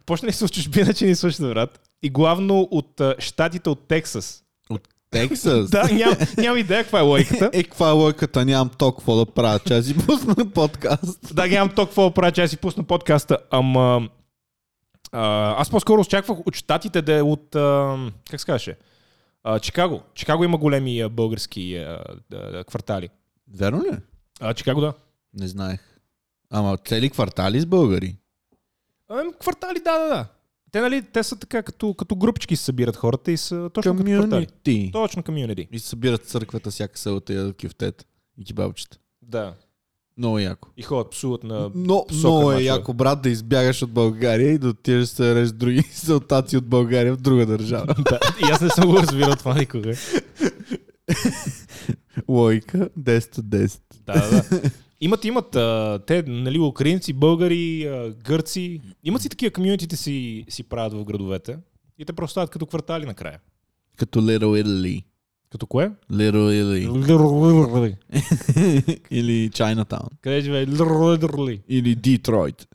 [0.06, 1.80] Почнали са от чужбина, че ни слушат, брат.
[2.02, 4.44] И главно от щатите от Тексас.
[5.10, 5.70] Тексас?
[5.70, 7.50] Да, ням, нямам идея каква е лойката.
[7.52, 8.44] Е, каква е лойката?
[8.44, 11.34] Нямам то какво да правя, че аз си пусна подкаст.
[11.34, 14.08] Да, нямам то какво да правя, че аз си пусна подкаста, ама...
[15.12, 17.54] А, аз по-скоро очаквах от щатите да е от...
[17.54, 17.96] А,
[18.30, 18.76] как се казваше?
[19.44, 20.02] А, Чикаго.
[20.14, 23.08] Чикаго има големи а, български а, да, квартали.
[23.54, 23.96] Верно ли?
[24.40, 24.92] А, Чикаго, да.
[25.34, 25.80] Не знаех.
[26.50, 28.16] Ама цели квартали с българи.
[29.08, 30.26] А, ами, квартали, да, да, да.
[30.72, 33.96] Те, нали, те са така, като, като групички се събират хората и са точно.
[33.96, 34.90] Комюнити.
[34.92, 35.68] Точно комюнити.
[35.72, 38.06] И събират църквата всяка селата и кюфтет
[38.38, 38.98] и кибабчета.
[39.22, 39.54] Да.
[40.18, 40.68] Много яко.
[40.76, 41.70] И ходят, псуват на...
[41.74, 42.64] Но, сокър много е мачове.
[42.64, 46.66] яко, брат, да избягаш от България и да отидеш да се реш други салтаци от
[46.66, 47.86] България в друга държава.
[48.10, 48.18] да.
[48.48, 49.94] И аз не съм го разбирал това никога.
[52.28, 53.80] Лойка 10 от 10.
[54.06, 54.70] Да, да, да.
[55.00, 60.62] Имат, имат, а, те, нали, украинци, българи, а, гърци, имат си такива комьюнитите си, си
[60.62, 61.58] правят в градовете
[61.98, 63.38] и те просто стават като квартали накрая.
[63.96, 65.04] Като Little Italy.
[65.50, 65.90] Като кое?
[66.12, 67.96] Little Italy.
[69.10, 70.08] Или Chinatown.
[70.20, 70.66] Къде живее?
[70.66, 71.60] Лърли.
[71.68, 72.68] Или Детройт.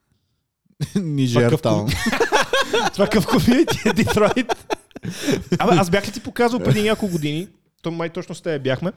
[0.96, 1.90] Нижертаун.
[2.94, 4.68] Това какъв комьюнити е Детройт?
[5.60, 7.48] Абе, аз бях ли ти показал преди няколко години,
[7.82, 8.92] то май точно с теб бяхме,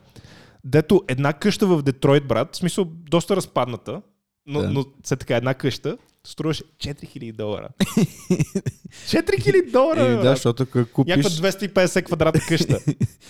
[0.66, 4.02] дето една къща в Детройт, брат, в смисъл доста разпадната,
[4.46, 4.70] но, Да.
[4.70, 7.68] но все така една къща, струваше 4000 долара.
[9.06, 10.16] 4000 долара!
[10.16, 12.78] Бе, да, защото купиш, Някаква 250 квадратна къща.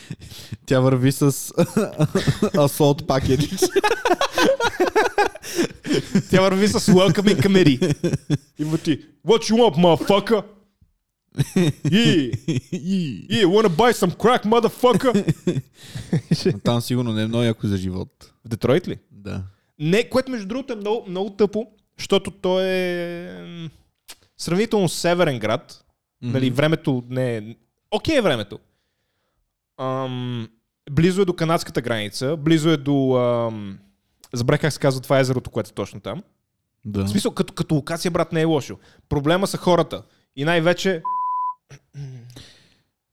[0.67, 1.23] тя върви с
[2.59, 3.69] асфалт package.
[6.31, 7.97] Тя върви с welcoming committee.
[8.59, 10.43] Има ти, what you want, motherfucker?
[11.37, 12.37] Yeah,
[12.73, 15.13] И- yeah, wanna buy some crack, motherfucker?
[16.65, 18.33] Там сигурно не е много яко за живот.
[18.45, 18.97] В Детройт ли?
[19.11, 19.43] Да.
[19.79, 21.67] Не, което между другото е много, много тъпо,
[21.99, 23.69] защото той е
[24.39, 25.85] сравнително северен град.
[26.23, 27.57] Нали, времето не е...
[27.91, 28.59] Окей е времето.
[29.79, 30.49] Ам,
[30.91, 33.17] близо е до канадската граница, близо е до...
[33.17, 33.79] Ам,
[34.33, 36.23] забрах как се казва това езерото, което е точно там.
[36.85, 37.05] Да.
[37.05, 38.79] В смисъл, като, като локация, брат, не е лошо.
[39.09, 40.03] Проблема са хората.
[40.37, 41.03] И най-вече...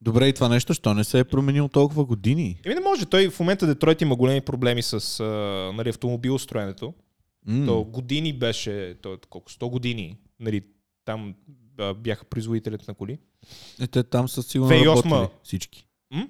[0.02, 2.60] Добре, и това нещо, що не се е променило толкова години?
[2.66, 3.06] Еми не може.
[3.06, 5.24] Той в момента Детройт има големи проблеми с а,
[5.74, 6.94] нали, автомобилостроенето.
[7.46, 7.66] М.
[7.66, 10.62] То години беше, то, колко, 100 години, нали,
[11.06, 11.36] там
[11.80, 13.18] а, бяха производителите на коли.
[13.82, 15.88] Е, те там са сигурно 2008 работили всички.
[16.12, 16.28] М?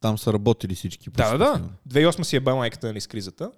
[0.00, 1.10] Там са работили всички.
[1.10, 1.54] Да, да, да.
[1.54, 1.72] сигурно.
[1.88, 3.52] 2008 си е ба майката нали, с кризата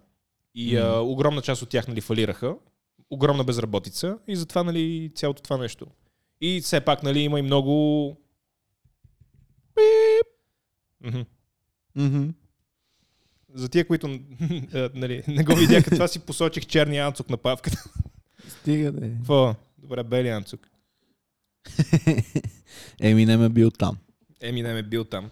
[0.54, 1.00] и а, М.
[1.00, 2.54] огромна част от тях нали, фалираха.
[3.10, 5.86] Огромна безработица и затова нали, цялото това нещо.
[6.44, 8.16] И все пак нали, има и много...
[9.74, 10.26] Пип.
[11.00, 11.20] Мгм.
[11.96, 12.28] Мгм.
[13.54, 14.08] За тия, които
[14.94, 17.84] нали, не го видяха, това си посочих черния анцук на павката.
[18.48, 19.10] Стига да е.
[19.10, 19.54] Какво?
[19.78, 20.70] Добре, бели анцук.
[23.00, 23.98] Еминем е бил там.
[24.40, 25.30] Еминем е бил там.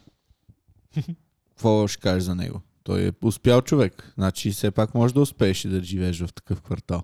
[1.48, 2.60] Какво ще кажеш за него?
[2.82, 4.12] Той е успял човек.
[4.14, 7.02] Значи все пак може да успееш и да живееш в такъв квартал.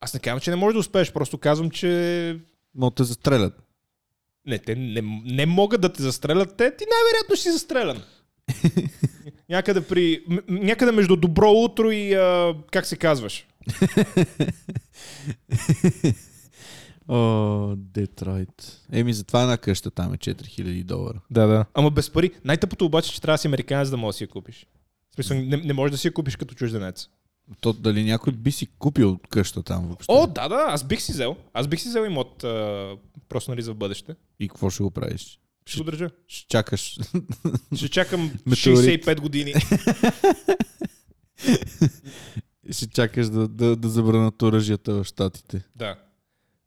[0.00, 2.40] Аз не казвам, че не можеш да успееш, просто казвам, че
[2.76, 3.62] Но те застрелят.
[4.46, 8.02] не, те не, не могат да те застрелят, те ти най-вероятно ще си застрелян.
[9.48, 10.24] някъде при...
[10.48, 13.46] Някъде между добро утро и а, как се казваш?
[17.08, 18.80] О, Детройт.
[18.92, 21.20] Еми, затова една къща там е 4000 долара.
[21.30, 21.64] Да, да.
[21.74, 22.30] Ама без пари.
[22.44, 24.66] Най-тъпото обаче, че трябва да си американец да можеш да си я купиш.
[25.10, 27.08] В смисъл, не, не можеш да си я купиш като чужденец.
[27.60, 30.06] То дали някой би си купил къща там въобще?
[30.08, 31.36] О, да, да, аз бих си взел.
[31.52, 32.96] Аз бих си взел имот а,
[33.28, 34.14] просто нали за в бъдеще.
[34.40, 35.40] И какво ще го правиш?
[35.66, 36.10] Ще го държа.
[36.28, 36.98] Ще чакаш.
[37.76, 39.04] Ще чакам Метеорит.
[39.04, 39.54] 65 години.
[42.70, 45.62] ще чакаш да, да, да забранат оръжията в Штатите.
[45.76, 45.96] Да.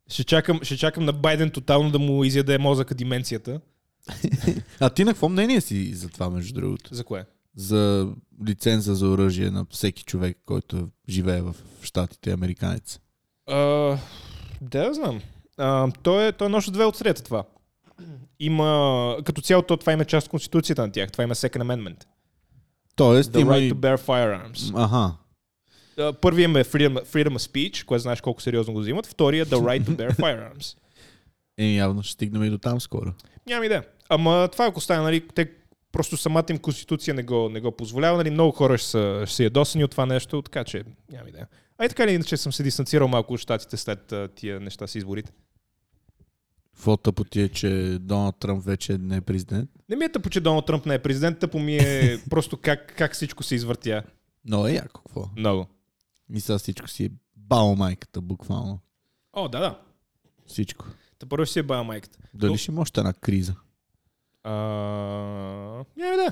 [0.10, 3.62] Ще чакам, ще чакам на Байден тотално да му изяде мозъка деменцията.
[4.80, 6.96] А ти на какво мнение си за това, между другото?
[6.96, 7.26] За кое?
[7.56, 8.08] За
[8.48, 13.00] лиценза за оръжие на всеки човек, който живее в Штатите, американец.
[13.48, 13.98] А,
[14.62, 15.22] да, знам.
[15.58, 17.44] А, то е, то е нощ две от сред това.
[18.40, 21.12] Има, като цяло, то, това има част от Конституцията на тях.
[21.12, 22.06] Това има Second Amendment.
[22.96, 23.74] Тоест, The има right и...
[23.74, 24.84] to bear firearms.
[24.86, 25.14] Аха.
[26.22, 29.06] Първият е freedom, freedom of speech, което знаеш колко сериозно го взимат.
[29.06, 30.78] Втория е the right to bear firearms.
[31.58, 33.14] Еми, явно ще стигнем и до там скоро.
[33.48, 33.84] Нямам идея.
[34.10, 35.52] Ама това ако стане, нали, те
[35.92, 38.18] просто самата им конституция не го, не го позволява.
[38.18, 41.48] Нали, много хора ще са, ще са ядосани от това нещо, така че нямам идея.
[41.78, 44.88] А и така или иначе съм се дистанцирал малко от щатите след а, тия неща
[44.88, 45.32] с изборите.
[46.76, 49.70] Какво тъпоти е, че Доналд Тръмп вече не е президент?
[49.90, 52.94] Не ми е тъпо, че Доналд Тръмп не е президент, тъпо ми е просто как,
[52.98, 54.04] как всичко се извъртя.
[54.46, 55.30] Но е яко, какво?
[55.38, 55.68] Много.
[56.34, 58.80] И сега всичко си е бао майката, буквално.
[59.34, 59.80] О, да, да.
[60.48, 60.86] Всичко.
[61.20, 62.20] Та първо ще си е бая майката.
[62.34, 63.56] Дали Но- ще има още една криза?
[64.44, 64.54] А,
[65.98, 66.32] няма да.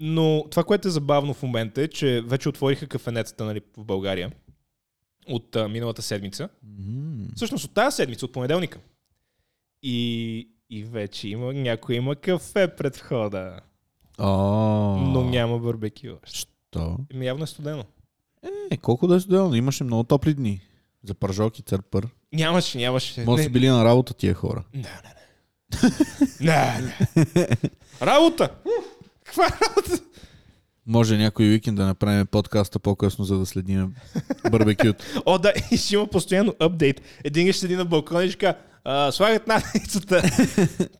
[0.00, 4.32] Но това, което е забавно в момента е, че вече отвориха кафенетата нали, в България
[5.28, 6.48] от а, миналата седмица.
[6.62, 7.26] М.
[7.36, 8.78] Всъщност от тази седмица, от понеделника.
[9.82, 13.60] И, и вече има, някой има кафе пред входа.
[14.18, 14.32] О,
[14.96, 16.16] Но няма барбекю.
[16.70, 16.96] То.
[17.14, 17.84] Еми, явно е студено.
[18.70, 20.60] Е, колко да е студено, имаше много топли дни.
[21.04, 22.08] За пържок и църпър.
[22.32, 23.24] Нямаше, нямаше.
[23.24, 24.64] Може да са били на работа тия хора.
[24.74, 25.17] Не, не, не.
[26.40, 26.80] Не,
[27.34, 27.48] не.
[28.02, 28.48] Работа!
[29.24, 30.02] Каква е работа?
[30.86, 33.94] Може някой уикенд да направим подкаста по-късно, за да следим
[34.50, 34.96] барбекют.
[35.26, 37.00] О, да, и ще има постоянно апдейт.
[37.24, 38.54] Един ще седи на балкона и ще кажа,
[38.84, 40.22] «А, слагат надницата.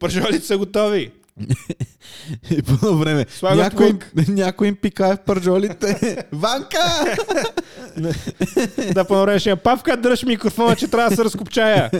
[0.00, 1.11] Пържолите са готови.
[2.50, 3.26] И по време.
[3.31, 3.98] Слагат Някой, им-
[4.35, 6.16] някой им пикае в пържолите.
[6.33, 7.16] Ванка!
[8.94, 11.90] да, по време ще павка, дръж микрофона, че трябва да се разкопчая.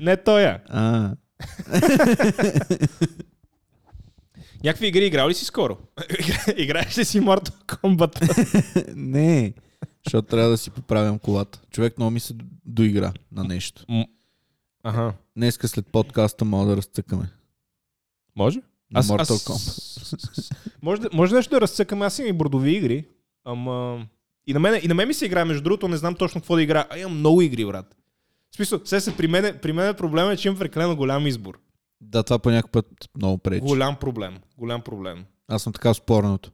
[0.00, 0.58] Не тоя.
[0.68, 1.10] А,
[4.64, 5.78] Някакви игри играл ли си скоро?
[6.56, 8.94] Играеш ли си Mortal Kombat?
[8.96, 9.54] не,
[10.04, 11.60] защото трябва да си поправям колата.
[11.70, 13.84] Човек много ми се доигра на нещо.
[14.82, 15.12] Ага.
[15.36, 17.30] Днеска след подкаста мога да разцъкаме.
[18.36, 18.60] Може?
[18.90, 20.56] На Mortal Kombat.
[20.82, 22.06] може, може нещо да разцъкаме.
[22.06, 23.04] Аз имам и бордови игри.
[23.44, 24.06] Ама...
[24.46, 26.54] И на, мен, и на мен ми се играе, между другото, не знам точно какво
[26.54, 26.86] да игра.
[26.90, 27.96] А имам много игри, брат.
[28.54, 31.58] Смисъл, сега се при мен, при мен проблема е, че имам прекалено голям избор.
[32.00, 33.60] Да, това по някакъв път много пречи.
[33.60, 34.38] Голям проблем.
[34.58, 35.24] Голям проблем.
[35.48, 36.50] Аз съм така спорното.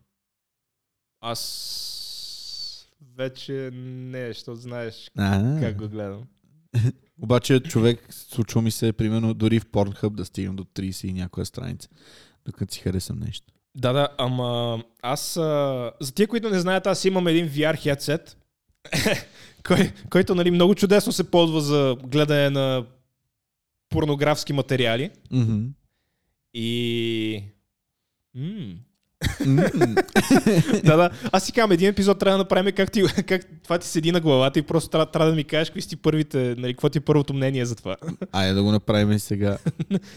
[1.20, 6.22] Аз вече не, защото знаеш А, как го гледам.
[7.22, 11.46] Обаче човек, случва ми се, примерно, дори в Pornhub да стигам до 30 и някоя
[11.46, 11.88] страница,
[12.44, 13.46] докато си харесам нещо.
[13.74, 15.36] Да, да, ама аз...
[15.36, 18.34] А, за тия, които не знаят, аз имам един VR headset,
[19.66, 22.84] кой, който нали, много чудесно се ползва за гледане на
[23.88, 25.10] порнографски материали.
[25.30, 25.64] Мгм.
[26.54, 27.42] И...
[28.34, 28.74] М,
[30.84, 31.10] да, да.
[31.32, 34.20] Аз си казвам, един епизод трябва да направим как, ти, как това ти седи на
[34.20, 37.00] главата и просто трябва, трябва да ми кажеш какви си първите, нали, какво ти е
[37.00, 37.96] първото мнение за това.
[38.32, 39.58] Айде да го направим и сега.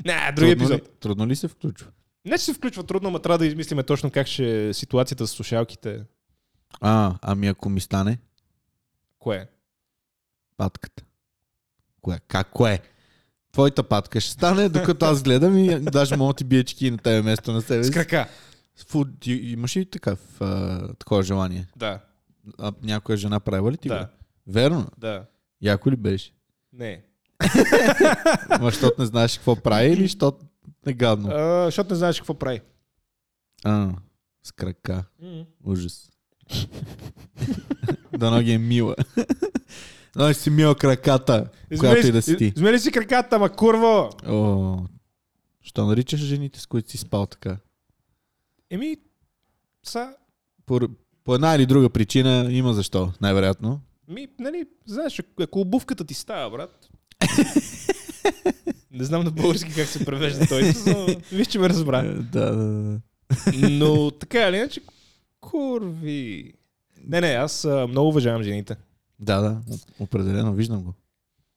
[0.05, 0.99] Не, други трудно, ли, епизод.
[0.99, 1.87] трудно ли се включва?
[2.25, 5.31] Не, че се включва трудно, но трябва да измислиме точно как ще е ситуацията с
[5.31, 5.99] слушалките.
[6.81, 8.17] А, ами ако ми стане
[9.25, 9.47] Кое?
[10.57, 11.03] патката.
[12.01, 12.19] Кое?
[12.27, 12.79] Как кое?
[13.51, 17.21] Твоята патка ще стане, докато аз гледам и даже мога ти бие чеки на тебе
[17.21, 17.93] место на себе С си.
[17.93, 18.27] крака.
[18.87, 21.67] Фу, ти имаш ли такъв, а, такова желание?
[21.75, 21.99] Да,
[22.57, 24.05] А, някоя жена правила ли ти да, го?
[24.47, 24.87] Верно?
[24.97, 25.25] да.
[25.61, 26.33] Яко ли беше?
[26.73, 27.03] Не.
[28.49, 30.45] Ма, защото не знаеш какво прави или защото
[30.85, 31.29] е гадно?
[31.31, 32.61] А, защото не знаеш какво прави.
[33.63, 33.91] А,
[34.43, 35.03] с крака.
[35.63, 36.11] Ужас.
[38.17, 38.95] Дано ги е мила.
[40.17, 41.49] Дано си мила краката,
[41.79, 42.53] която и да си ти.
[42.55, 44.09] Измери си краката, ма курво!
[44.27, 44.77] О,
[45.61, 47.57] що наричаш жените, с които си спал така?
[48.69, 48.97] Еми,
[49.83, 50.13] са...
[50.65, 50.79] По,
[51.23, 53.81] по една или друга причина има защо, най-вероятно.
[54.07, 56.89] Ми, нали, знаеш, ако- обувката ти става, брат.
[58.91, 62.03] не знам на български как се превежда той, но виж, че ме разбра.
[62.03, 62.99] Да, да, да.
[63.69, 64.81] Но така или иначе,
[65.39, 66.53] курви.
[67.07, 68.75] Не, не, аз а, много уважавам жените.
[69.19, 69.61] Да, да,
[69.99, 70.93] определено, виждам го.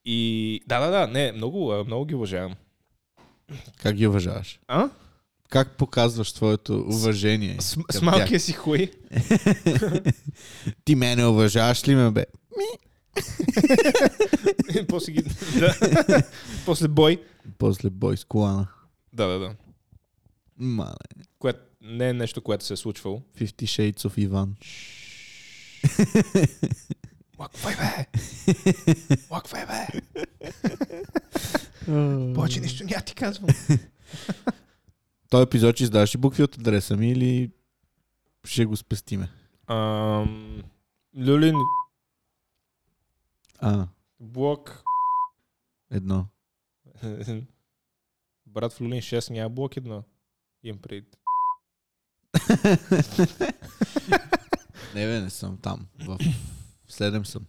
[0.05, 2.55] И да, да, да, не, много, а, много ги уважавам.
[3.83, 4.61] Как ги уважаваш?
[4.69, 4.91] А?
[5.49, 7.57] Как показваш твоето уважение?
[7.61, 8.89] С, към с малкия си хуй.
[10.85, 12.27] Ти мене уважаваш ли ме, бе?
[14.89, 15.23] После ги...
[15.59, 15.75] да.
[16.67, 17.23] После бой.
[17.59, 18.67] После бой с колана.
[19.13, 19.55] Да, да, да.
[20.57, 20.95] Мале.
[21.39, 23.23] Което не е нещо, което се е случвало.
[23.39, 24.55] 50 Shades of Иван.
[27.39, 28.07] Лаквай, бе!
[29.31, 29.87] Лаквай, бе!
[32.35, 33.51] Повече нищо няма ти казвам.
[35.31, 37.51] Той епизод ще издаваш ли букви от адреса ми или
[38.45, 39.29] ще го спестиме?
[39.67, 40.63] Ам,
[41.19, 41.55] Люлин,
[43.59, 43.87] А,
[44.21, 44.83] блок.
[45.91, 46.27] едно.
[48.47, 50.03] Брат в Люлин 6 няма блок едно.
[50.63, 51.05] Имам пред.
[54.95, 55.87] Не бе, не съм там.
[56.01, 56.19] В
[56.91, 57.43] 7 съм.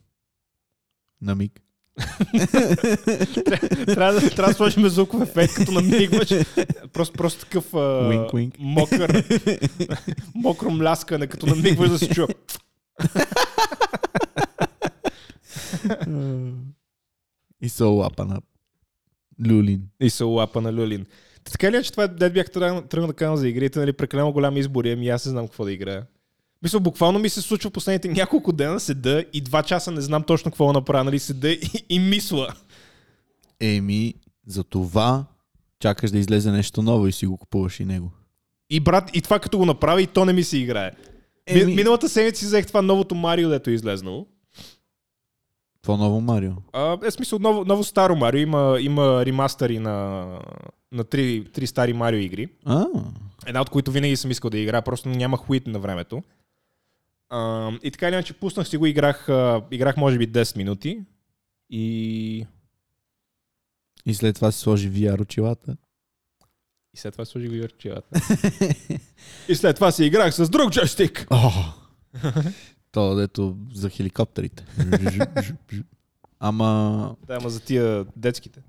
[1.21, 1.61] На миг.
[3.85, 6.29] трябва, да, трябва да сложим звуков ефект, като намигваш.
[6.93, 8.55] Просто, просто такъв Wink, wink.
[8.59, 9.23] мокър,
[10.35, 12.27] мокро мляскане, като намигваш да се чува.
[17.61, 18.41] И се лапа на
[19.47, 19.81] Люлин.
[19.99, 21.05] И се лапа на Люлин.
[21.43, 24.31] Та Така ли е, че това дед бях тръгнал да кажа за игрите, нали, прекалено
[24.31, 26.05] голям избор и ами аз не знам какво да играя.
[26.63, 30.51] Мисля, буквално ми се случва последните няколко дена седа и два часа не знам точно
[30.51, 32.47] какво направя, нали, седа и, и мисля.
[33.59, 34.13] Еми,
[34.47, 35.25] за това
[35.79, 38.11] чакаш да излезе нещо ново и си го купуваш и него.
[38.69, 40.91] И брат, и това като го направи, и то не ми се играе.
[41.53, 44.27] Ми, Еми- миналата седмица си взех това новото Марио, дето е излезнало.
[45.81, 46.51] Това ново Марио.
[46.73, 48.39] А, е смисъл, ново, ново старо Марио.
[48.41, 50.25] Има, има ремастъри на,
[50.91, 52.47] на три, три стари Марио игри.
[52.65, 52.85] А,
[53.45, 56.23] Една от които винаги съм искал да игра, просто нямах уит на времето.
[57.29, 61.01] А, и така или иначе пуснах си го, играх, а, играх може би 10 минути.
[61.69, 62.45] И,
[64.05, 65.77] и след това си сложи VR очилата.
[66.93, 68.19] и след това сложих го и върчилата.
[69.49, 71.27] и след това си играх с друг джойстик.
[71.29, 71.51] О!
[72.91, 74.65] То, дето за хеликоптерите.
[76.39, 78.61] Ама, Да, ама за тия детските.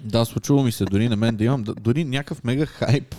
[0.00, 3.14] Да, случва ми се дори на мен да имам, дори някакъв мега хайп.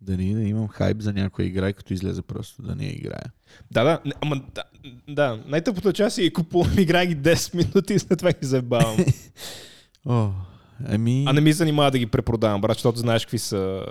[0.00, 3.32] Да имам хайп за някоя игра, като излезе просто да не я играя.
[3.70, 4.62] Да, да, не, ама да,
[5.08, 8.96] да най-тъпото част е купувам, играя ги 10 минути и след това ги забавам.
[10.06, 10.30] О,
[10.88, 11.24] еми...
[11.28, 13.86] а не ми занимава да ги препродавам, брат, защото знаеш какви са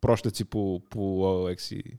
[0.00, 1.98] прошлеци по, по OLX и...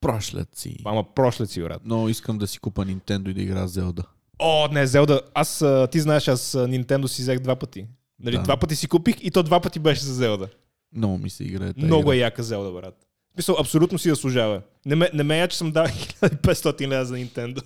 [0.00, 0.76] Прошляци.
[0.84, 1.82] Ама прошлеци, брат.
[1.84, 4.04] Но искам да си купа Nintendo и да игра Zelda.
[4.38, 5.20] О, не, Зелда.
[5.34, 7.86] Аз, ти знаеш, аз Nintendo си взех два пъти.
[8.20, 8.42] Нали, Да.
[8.42, 10.48] Два пъти си купих и то два пъти беше за Зелда.
[10.92, 13.06] Много ми се играе Много е яка Зелда, брат.
[13.30, 14.62] В Смисъл, абсолютно си заслужава.
[14.86, 17.62] Не ме, не ме я, че съм дал 1500 лева за Nintendo.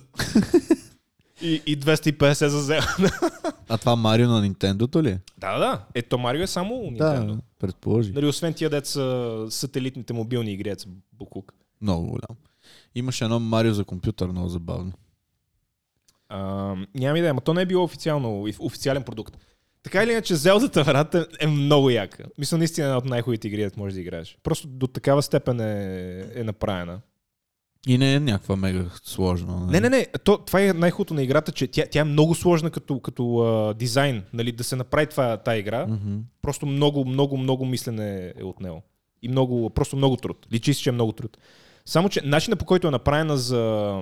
[1.41, 3.19] и, и 250 за Зелда.
[3.69, 5.19] А това Марио на Nintendo ли?
[5.37, 5.85] да, да.
[5.93, 7.25] Ето Марио е само Nintendo.
[7.25, 8.11] Да, предположи.
[8.11, 11.53] Нали, освен тия деца сателитните мобилни игри, деца буклук.
[11.81, 12.37] Много голям.
[12.95, 14.91] Имаше едно Марио за компютър, много забавно.
[16.29, 16.39] А,
[16.95, 19.37] нямам идея, но то не е било официално, официален продукт.
[19.85, 22.23] Така или иначе, Зелдата, брат, е, много яка.
[22.37, 24.37] Мисля, наистина е една от най-хубавите игри, можеш да играеш.
[24.43, 26.99] Просто до такава степен е, е направена.
[27.87, 29.59] И не е някаква мега сложна.
[29.59, 29.71] нали?
[29.71, 30.07] Не, не, не.
[30.23, 33.73] То, това е най-хубавото на играта, че тя, тя е много сложна като, като а,
[33.73, 34.23] дизайн.
[34.33, 35.87] Нали, да се направи това, тази игра.
[35.87, 36.17] Мгм.
[36.41, 38.83] Просто много, много, много мислене е от него.
[39.21, 40.47] И много, просто много труд.
[40.53, 41.37] Личи си, че е много труд.
[41.85, 43.95] Само, че начинът по който е направена за,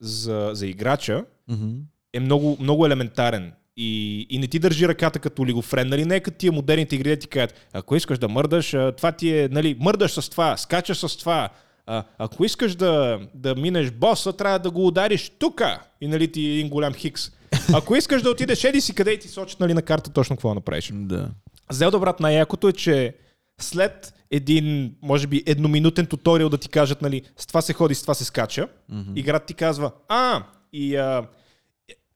[0.00, 1.70] за, за играча Мгм.
[2.12, 3.52] е много, много елементарен.
[3.76, 6.04] И, и не ти държи ръката като лигофрен, нали?
[6.04, 9.48] Не като тия модерните игри да ти кажат, ако искаш да мърдаш, това ти е,
[9.52, 11.48] нали, мърдаш с това, скачаш с това.
[11.86, 15.80] А, ако искаш да, да минеш боса, трябва да го удариш тука.
[16.00, 17.30] И нали ти е един голям хикс.
[17.74, 20.54] Ако искаш да отидеш еди си къде и ти сочат нали, на карта точно какво
[20.54, 20.90] направиш.
[20.94, 21.28] Да.
[21.70, 23.14] Зелда, брат, най-якото е, че
[23.60, 28.02] след един, може би, едноминутен туториал да ти кажат, нали, с това се ходи, с
[28.02, 29.12] това се скача, Мгм.
[29.16, 31.26] играта ти казва, а, и а,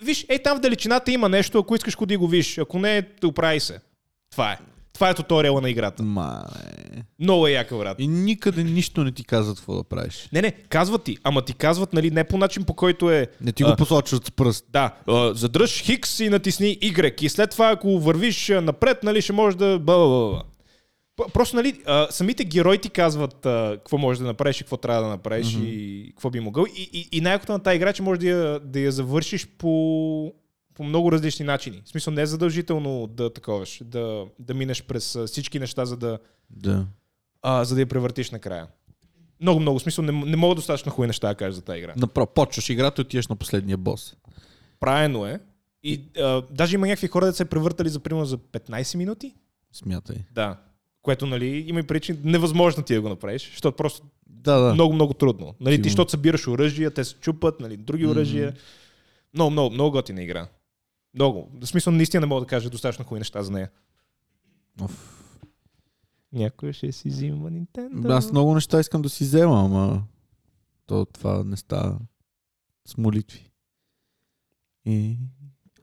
[0.03, 3.61] виж, ей там в далечината има нещо, ако искаш ходи го виж, ако не, оправи
[3.61, 3.81] се.
[4.31, 4.59] Това е.
[4.93, 6.03] Това е туториала на играта.
[6.03, 6.45] Ма,
[6.95, 7.03] не.
[7.21, 7.97] Много е яка, брат.
[8.01, 10.29] И никъде нищо не ти казват какво да правиш.
[10.33, 13.27] Не, не, казват ти, ама ти казват, нали, не по начин по който е...
[13.41, 14.65] Не ти го а, посочват с пръст.
[14.71, 17.23] Да, а, задръж Хикс и натисни Y.
[17.23, 19.79] И след това, ако вървиш напред, нали, ще можеш да...
[19.79, 20.43] Ба, ба, ба, ба.
[21.35, 25.03] Просто, нали, а, самите герои ти казват а, какво можеш да направиш и какво трябва
[25.03, 25.65] да направиш Мгм.
[25.67, 26.65] и какво би могъл.
[26.77, 30.33] И, и, и най-якото на тази игра, че можеш да я, да я завършиш по,
[30.75, 31.83] по много различни начини.
[31.85, 36.19] В смисъл, не е задължително да таковаш, да, да минеш през всички неща, за да,
[36.51, 36.87] Да.
[37.43, 38.67] а, за да я превъртиш накрая.
[39.41, 39.79] Много, много.
[39.79, 41.95] В смисъл, не, не мога достатъчно хубави неща да кажа за тази игра.
[41.97, 44.17] Направо, почваш играта и отиваш на последния бос.
[44.81, 45.41] Правено е.
[45.83, 49.35] И а, даже има някакви хора, да се превъртали за примерно за 15 минути.
[49.73, 50.17] Смятай.
[50.33, 50.57] Да.
[51.03, 54.75] Което, нали, има и причини, невъзможно ти да го направиш, защото просто Да, да.
[54.75, 55.55] много, много трудно.
[55.61, 55.91] Нали, ти, Сигурно.
[55.91, 58.13] защото събираш оръжия, те се чупат, нали, други Мгм.
[58.13, 58.55] оръжия.
[59.35, 60.49] Много, много, много готина игра.
[61.15, 61.51] Много.
[61.55, 63.71] В смисъл, наистина не мога да кажа достатъчно хубави неща за нея.
[64.81, 65.17] Оф.
[66.33, 68.11] Някой ще си взима Nintendo.
[68.17, 70.03] Аз много неща искам да си взема, ама
[70.87, 71.99] то това не става
[72.87, 73.51] с молитви.
[74.87, 75.17] И...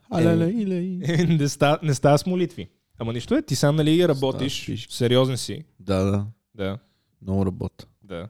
[0.09, 0.97] Алеле, илей.
[1.27, 2.69] не, става, не става с молитви.
[2.99, 5.63] Ама нищо е, ти сам нали работиш, сериозен си.
[5.79, 6.25] Да, да.
[6.55, 6.79] Да,
[7.21, 7.87] Много работа.
[8.03, 8.29] да.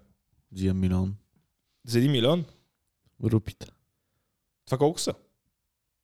[0.51, 1.15] Взимам милион
[1.85, 2.45] За един милион?
[3.23, 3.67] рупита.
[4.65, 5.13] Това колко са?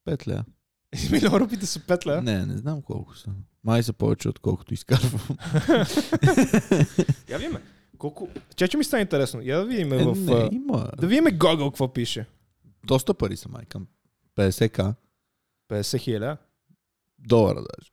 [0.06, 0.46] Пет ля.
[0.92, 2.22] Един милион рупите са 5 ля.
[2.22, 3.30] Не, не знам колко са.
[3.64, 5.22] Май са повече, отколкото изкарвам.
[7.30, 7.58] Я видим.
[7.98, 8.30] Колко...
[8.56, 9.42] Че, че ми стана интересно.
[9.42, 10.16] Я да видим Е, в...
[10.16, 10.90] не, има.
[10.98, 12.26] Да видим Google какво пише.
[12.86, 13.66] Доста пари са, май.
[13.66, 13.88] Към
[14.38, 14.94] 50к
[15.70, 16.38] 50 хиляди.
[17.20, 17.92] долара даже.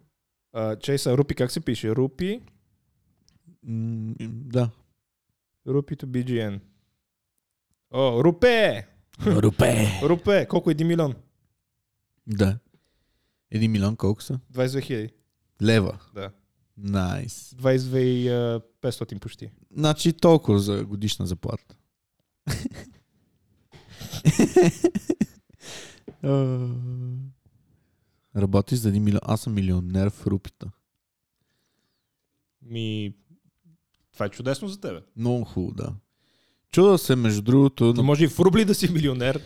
[0.53, 1.90] А, Чей са рупи, как се пише?
[1.90, 2.40] Рупи,
[3.62, 4.70] М, да.
[5.66, 6.61] рупи to BGN.
[7.90, 8.86] О, рупе!
[9.26, 9.86] Рупе!
[10.03, 10.46] Рупе!
[10.46, 11.14] Колко е 1 милион?
[12.26, 12.59] Да.
[13.51, 14.40] Един милион колко са?
[14.53, 15.09] 22 хиляди.
[15.62, 15.98] Лева.
[16.14, 16.30] Да.
[16.76, 17.55] Найс.
[17.55, 19.51] 22 и, а, 500 почти.
[19.76, 21.76] Значи толкова за годишна заплата.
[26.22, 26.28] А,
[28.37, 29.20] Работиш за един милион.
[29.22, 30.70] Аз съм милионер в рупита.
[32.62, 33.14] Ми...
[34.12, 35.01] Това е чудесно за тебе.
[35.16, 35.95] Много хубаво, да.
[36.72, 38.03] Чуда се, между другото, но...
[38.03, 39.43] може и в рубли да си милионер.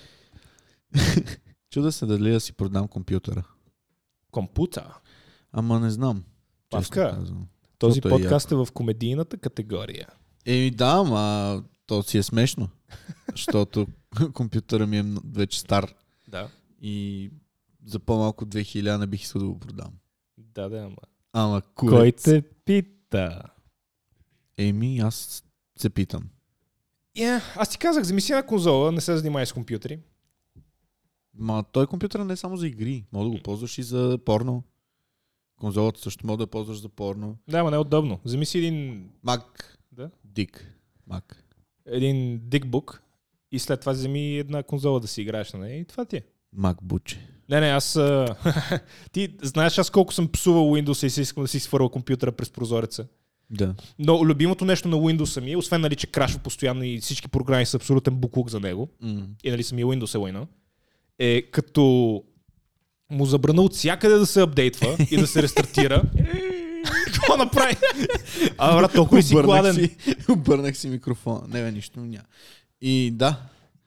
[1.70, 3.42] чуда се дали да си продам компютъра.
[4.30, 4.98] Компута.
[5.52, 6.24] Ама не знам.
[6.70, 7.24] Павка.
[7.78, 10.08] Този Защото е подкаст е в комедийната категория.
[10.46, 12.68] Еми да, ама то си е смешно.
[13.30, 13.86] Защото
[14.32, 15.94] компютъра ми е вече стар.
[16.28, 16.48] Да.
[16.80, 17.30] И
[17.86, 19.92] за по-малко 2000 не бих искал да го продам.
[20.38, 20.96] Да, да, ама.
[21.32, 22.22] Ама Кой курец.
[22.22, 23.42] те пита?
[24.58, 25.44] Еми, аз
[25.78, 26.28] се питам.
[27.16, 29.98] Yeah, аз ти казах, замисли една конзола, не се занимай с компютри.
[31.34, 33.04] Ма той компютър не е само за игри.
[33.12, 34.62] Мога да го ползваш и за порно.
[35.60, 37.36] Конзолата също мога да я ползваш за порно.
[37.48, 38.20] Да, ма не е удобно.
[38.24, 39.78] Вземи си един, Мак.
[39.92, 40.10] Да.
[40.24, 40.74] Дик.
[41.06, 41.44] Мак.
[41.86, 43.02] един дикбук
[43.52, 46.22] и след това вземи една конзола да си играеш на нея и това ти е.
[46.54, 47.18] Мак буче.
[47.48, 47.92] Не, не, аз...
[49.12, 52.50] ти знаеш аз колко съм псувал Windows и си искам да си свърла компютъра през
[52.50, 53.06] прозореца.
[53.50, 53.74] Да.
[53.98, 57.66] Но любимото нещо на Windows ми е, освен нали, че крашва постоянно и всички програми
[57.66, 59.26] са абсолютен буклук за него, М.
[59.44, 60.46] и нали самия Windows е лойна,
[61.18, 62.22] е като
[63.10, 66.02] му забрана от всякъде да се апдейтва и да се рестартира.
[67.14, 67.76] Какво направи?
[68.58, 69.28] А, брат, толкова си?
[69.28, 69.36] Си,
[70.28, 71.40] обърнах си микрофона.
[71.48, 72.24] Не, бе, нищо няма.
[72.80, 73.36] И да.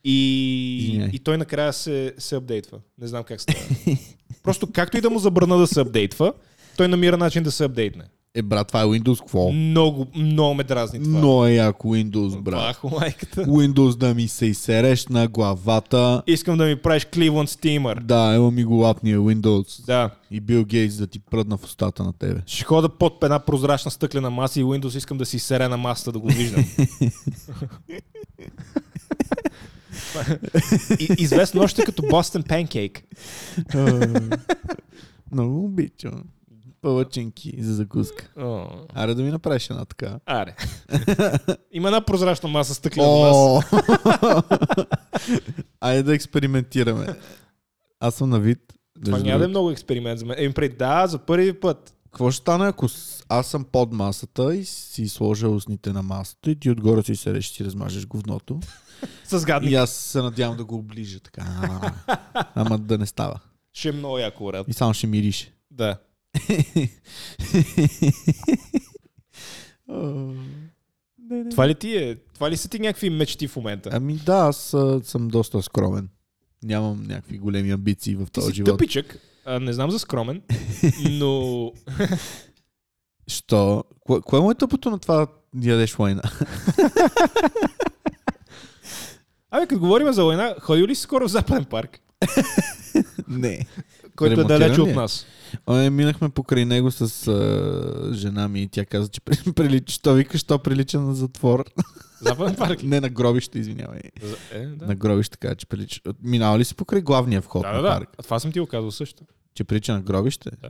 [0.04, 1.10] И, Извиняй.
[1.14, 2.80] и той накрая се, се апдейтва.
[3.02, 3.60] Не знам как става.
[4.44, 6.34] Просто както и да му забрана да се апдейтва,
[6.78, 8.04] той намира начин да се апдейтне.
[8.38, 9.52] Е, брат, това е Windows какво?
[9.52, 11.20] Много, много ме дразни това.
[11.20, 12.80] Но е яко Windows, брат.
[12.84, 13.46] Майката.
[13.46, 16.24] Windows да ми се изсереш на главата.
[16.28, 18.04] Искам да ми правиш Cleveland Steamer.
[18.04, 19.86] Да, ела ми го лапния Windows.
[19.86, 20.10] Да.
[20.32, 22.42] И Бил Гейтс да ти пръдна в устата на тебе.
[22.46, 26.12] Ще хода под една прозрачна стъклена маса и Windows искам да си сере на масата
[26.12, 26.66] да го виждам.
[31.18, 33.02] Известно още като Boston Pancake.
[35.32, 36.24] Много обичам.
[36.82, 38.30] Палачинки за закуска.
[38.38, 40.20] О, Аре да ми направиш една така.
[40.26, 40.56] аре.
[41.72, 43.36] Има една прозрачна маса стъклена маса.
[43.36, 43.62] О!
[45.82, 47.08] Айде да експериментираме.
[48.00, 48.60] Аз съм на вид.
[49.06, 50.36] Това няма да е много експеримент за мен.
[50.40, 51.94] Еми пред, да, за първи път.
[52.06, 56.52] Какво ще стане, ако с- аз съм под масата и си сложа устните на масата
[56.52, 58.60] и ти отгоре си седеш и си размажеш говното.
[59.24, 59.72] С гадник.
[59.72, 61.46] И аз се надявам да го оближа така.
[62.56, 63.40] Ама да не става.
[63.74, 64.66] Ще е много яко, брат.
[64.70, 65.54] И само ще мирише.
[65.72, 65.98] Да.
[71.52, 72.16] Това ли ти е?
[72.34, 73.90] Това ли са ти някакви мечти в момента?
[73.94, 76.10] Ами да, аз а, съм доста скромен.
[76.64, 78.80] Нямам някакви големи амбиции в този живот.
[78.80, 79.20] тъпичък.
[79.46, 80.42] А, не знам за скромен,
[81.10, 81.72] но
[83.28, 83.84] Що?
[84.00, 86.22] Кое, кое му е тъпото на това да ядеш лайна?
[89.52, 92.00] Абе, като говорим за война, ходил ли си скоро в Западен парк?
[93.28, 93.66] Не.
[94.16, 94.94] Който е далеч от е?
[94.94, 95.26] нас.
[95.66, 100.14] Ами, минахме покрай него с а, жена ми и тя каза, че при- прилича, що
[100.14, 101.66] вика, що прилича на затвор.
[102.22, 102.84] Западен парк.
[102.84, 104.02] Не на гробище, извинявай.
[104.24, 104.86] За- Е, да.
[104.86, 106.02] На гробище така, че прилича.
[106.24, 107.90] Минава ли си покрай главния вход Да, на да, да.
[107.90, 108.10] парк?
[108.18, 109.24] А това съм ти го казал също.
[109.54, 110.50] Че прилича на гробище?
[110.62, 110.70] Да.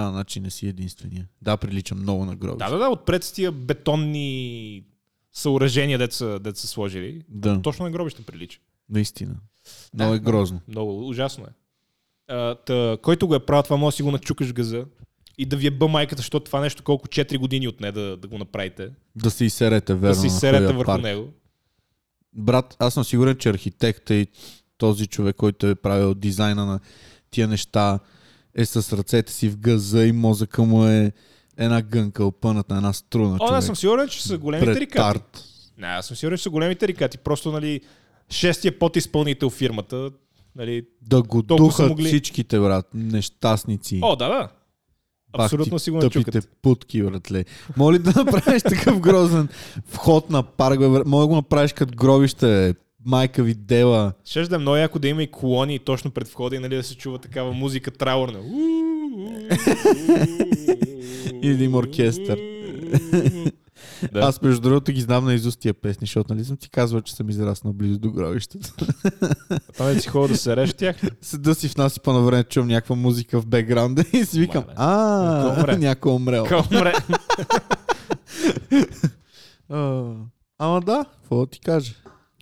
[0.00, 1.28] А, значи не си единствения.
[1.42, 2.70] Да, прилича много на гробище.
[2.70, 4.82] Да, да, да, отпред с тия бетонни
[5.32, 7.22] съоръжения, деца, деца са сложили.
[7.28, 7.62] да.
[7.62, 8.60] Точно на гробище прилича.
[8.90, 9.34] Наистина.
[9.94, 10.60] Много е грозно.
[10.68, 11.48] Много ужасно е.
[12.28, 14.84] А, та, който го е правил, това може да си го начукаш газа
[15.38, 18.28] и да ви е бъ майката, защото това нещо колко 4 години отне да, да
[18.28, 18.90] го направите.
[19.16, 20.14] Да се изсерете, верно.
[20.14, 21.02] да си на серете хубавия върху парк.
[21.02, 21.28] него.
[22.32, 24.26] Брат, аз съм сигурен, че архитекта и
[24.76, 26.80] този човек, който е правил дизайна на
[27.30, 27.98] тия неща,
[28.58, 31.12] е с ръцете си в газа и мозъка му е
[31.56, 33.36] една гънка, опъната една струна.
[33.40, 34.88] О, аз съм сигурен, че са големи тарикати.
[34.88, 35.44] Претарт.
[35.78, 37.18] Не, аз съм сигурен, че са големи тарикати.
[37.18, 37.80] Просто, нали,
[38.30, 40.10] шестия подизпълнител фирмата,
[40.56, 40.82] нали...
[41.02, 42.04] Да го духат могли.
[42.04, 42.86] всичките, брат.
[42.94, 44.00] Нещастници.
[44.02, 44.48] О, да, да.
[45.30, 47.44] Бах Абсолютно ти си го тъпите путки, братле.
[47.76, 49.48] Моля ли да направиш такъв грозен
[49.86, 50.86] вход на парк, бе?
[50.86, 52.74] Моля да го направиш като гробище.
[53.04, 54.12] Майка ви дела.
[54.24, 56.82] Ще да е много яко да има и колони точно пред входа и нали, да
[56.82, 58.38] се чува такава музика траурна.
[61.42, 62.38] Или да има оркестър.
[64.12, 64.20] Да.
[64.20, 67.14] Аз между другото ги знам на изуст тия песни, защото нали съм ти казвал, че
[67.14, 68.68] съм израснал близо до гробището.
[69.76, 70.96] Там е си хора да се реш тях.
[71.20, 75.76] Седа си в насипа на време, чувам някаква музика в бекграунда и си викам, а,
[75.78, 76.40] Някой умре.
[76.40, 76.62] умрел.
[76.70, 76.92] Камре.
[79.70, 80.12] А,
[80.58, 81.94] Ама да, какво ти кажа?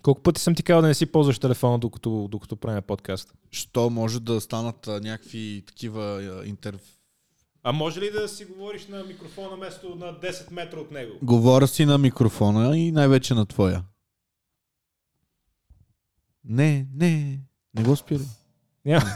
[0.07, 3.35] Колко пъти съм ти казал да не си ползваш телефона, докато, докато правим подкаст?
[3.51, 6.81] Що може да станат а, някакви такива интерв...
[7.63, 11.13] А може ли да си говориш на микрофона вместо на 10 метра от него?
[11.23, 13.83] Говоря си на микрофона и най-вече на твоя.
[16.45, 17.41] Не, не,
[17.75, 18.27] не го спирай.
[18.85, 19.15] Няма.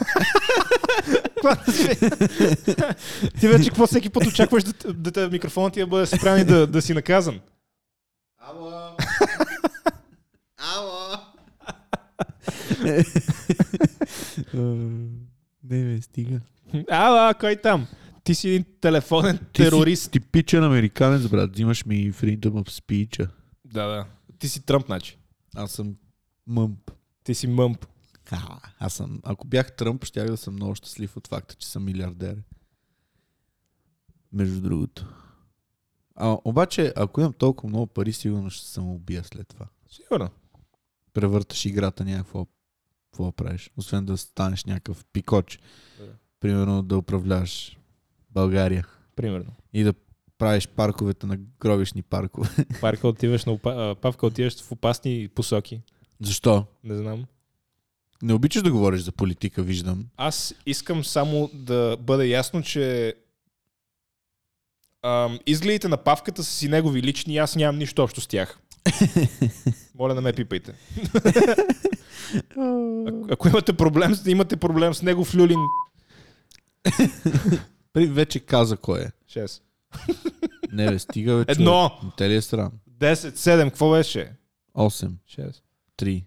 [3.41, 6.45] ти вече какво всеки път очакваш да, да, да микрофонът ти да бъде спрян и
[6.45, 7.41] да, да си наказан?
[8.39, 8.97] Ало!
[10.61, 11.17] Ало!
[15.65, 16.41] не, бе, стига.
[16.91, 17.87] Ала, кой там?
[18.25, 20.13] Ти си един телефонен Ти си терорист.
[20.13, 21.53] типичен американец, брат.
[21.53, 23.29] Взимаш ми freedom of speech.
[23.65, 24.07] Да, да.
[24.39, 25.19] Ти си Тръмп, значи.
[25.57, 25.97] Аз съм
[26.47, 26.91] мъмп.
[27.25, 27.87] Ти си мъмп.
[28.31, 31.85] А, аз съм, ако бях Тръмп, щях да съм много щастлив от факта, че съм
[31.85, 32.37] милиардер.
[34.33, 35.07] Между другото.
[36.17, 39.67] А, обаче, ако имам толкова много пари, сигурно ще се самоубия след това.
[39.91, 40.29] Сигурно.
[41.13, 42.47] Превърташ играта някакво
[43.11, 43.71] какво правиш?
[43.77, 45.59] Освен да станеш някакъв пикоч.
[45.99, 46.07] Да.
[46.41, 47.79] Примерно да управляваш
[48.31, 48.87] България.
[49.17, 49.53] Примерно.
[49.73, 49.95] И да
[50.39, 52.49] правиш парковете на гробишни паркове.
[52.81, 53.95] Парка отиваш на опа...
[53.95, 55.81] Павка отиваш в опасни посоки.
[56.21, 56.65] Защо?
[56.85, 57.25] Не знам.
[58.23, 60.07] Не обичаш да говориш за политика, виждам.
[60.17, 63.15] Аз искам само да бъде ясно, че
[65.03, 68.60] ам, изгледите на Павката са си негови лични аз нямам нищо общо с тях.
[69.95, 70.75] Моля, не ме пипайте.
[72.59, 75.59] А- Ако имате проблем, имате проблем с него в Люлин.
[77.93, 79.13] При вече каза кой е.
[79.29, 79.63] 6.
[80.73, 81.49] Не бе, стига човек.
[81.51, 82.73] Едно, Те ли е срам?
[82.91, 84.33] 10, 7, какво беше?
[84.75, 85.61] 8, 6.
[85.99, 86.25] 3.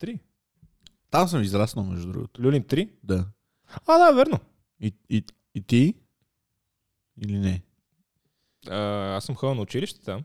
[0.00, 0.18] 3.
[1.10, 2.42] Там съм израснал, между другото.
[2.42, 2.90] Люлин 3?
[3.04, 3.26] Да.
[3.86, 4.38] А, да, верно.
[4.80, 5.24] И, и,
[5.54, 5.94] и ти?
[7.24, 7.62] Или не?
[8.68, 8.76] А,
[9.16, 10.22] аз съм ходил на училище там.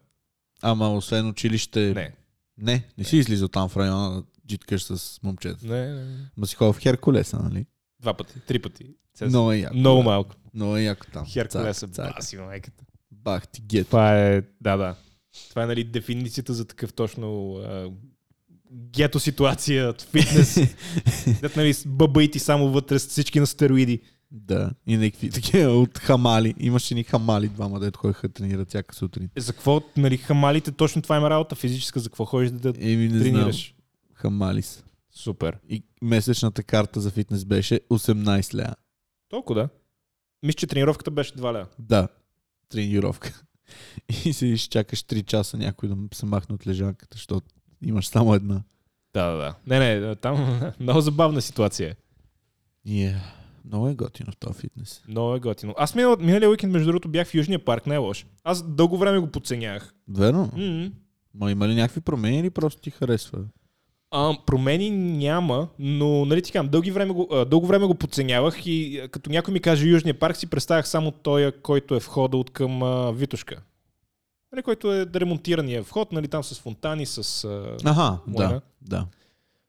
[0.66, 1.94] Ама освен училище...
[1.94, 2.12] Не.
[2.58, 5.68] Не, не си излизал там в района джиткаш с момчета.
[5.68, 6.30] Не, не, не.
[6.38, 7.66] Ма си ходил в Херкулеса, нали?
[8.00, 8.86] Два пъти, три пъти.
[9.16, 9.76] Сега Много е яко.
[9.76, 10.04] Много да.
[10.04, 10.36] малко.
[10.54, 11.26] Много е яко там.
[11.26, 12.84] Херкулеса, баси майката.
[13.12, 13.88] Бах ти гет.
[13.88, 14.96] Това е, да, да.
[15.50, 17.92] Това е нали, дефиницията за такъв точно а,
[18.72, 20.56] гето ситуация, фитнес.
[21.42, 24.02] Дет, нали, с бъбаити само вътре, с всички на стероиди.
[24.34, 24.72] Да.
[24.88, 26.54] И някакви такива от хамали.
[26.60, 29.30] Имаше ни хамали двама, дето ходиха да тренират всяка сутрин.
[29.36, 33.08] Е, за какво, нали, хамалите, точно това има работа физическа, за какво ходиш да Еми
[33.08, 33.22] не знам.
[33.22, 33.76] тренираш?
[34.14, 34.84] Хамали са.
[35.12, 35.58] Супер.
[35.70, 38.76] И месечната карта за фитнес беше 18 ля.
[39.30, 39.70] Толкова да.
[40.44, 41.68] Мисля, че тренировката беше 2 ля.
[41.80, 42.08] Да.
[42.70, 43.42] Тренировка.
[44.26, 47.48] И си чакаш 3 часа някой да се махне от лежанката, защото
[47.82, 48.64] имаш само една.
[49.14, 49.56] Да, да, да.
[49.68, 51.96] Не, не, там много забавна ситуация е.
[52.90, 53.20] Yeah.
[53.66, 55.02] Много е готино в този фитнес.
[55.08, 55.74] Много е готино.
[55.78, 58.26] Аз минал, миналия уикенд, между другото, бях в Южния парк, не е лош.
[58.44, 59.94] Аз дълго време го подценявах.
[60.08, 60.52] Верно?
[60.56, 60.92] М-м.
[61.34, 63.40] Ма има ли някакви промени или просто ти харесва?
[64.12, 68.66] А, промени няма, но нали ти казвам, дълги време го, а, дълго време го подценявах
[68.66, 72.38] и а, като някой ми каже Южния парк, си представях само той, който е входа
[72.38, 73.62] от към а, Витушка.
[74.52, 77.44] Нали, който е ремонтирания вход, нали, там с фонтани, с...
[77.44, 77.78] А...
[77.90, 78.50] Аха, Моя.
[78.50, 79.06] да, да.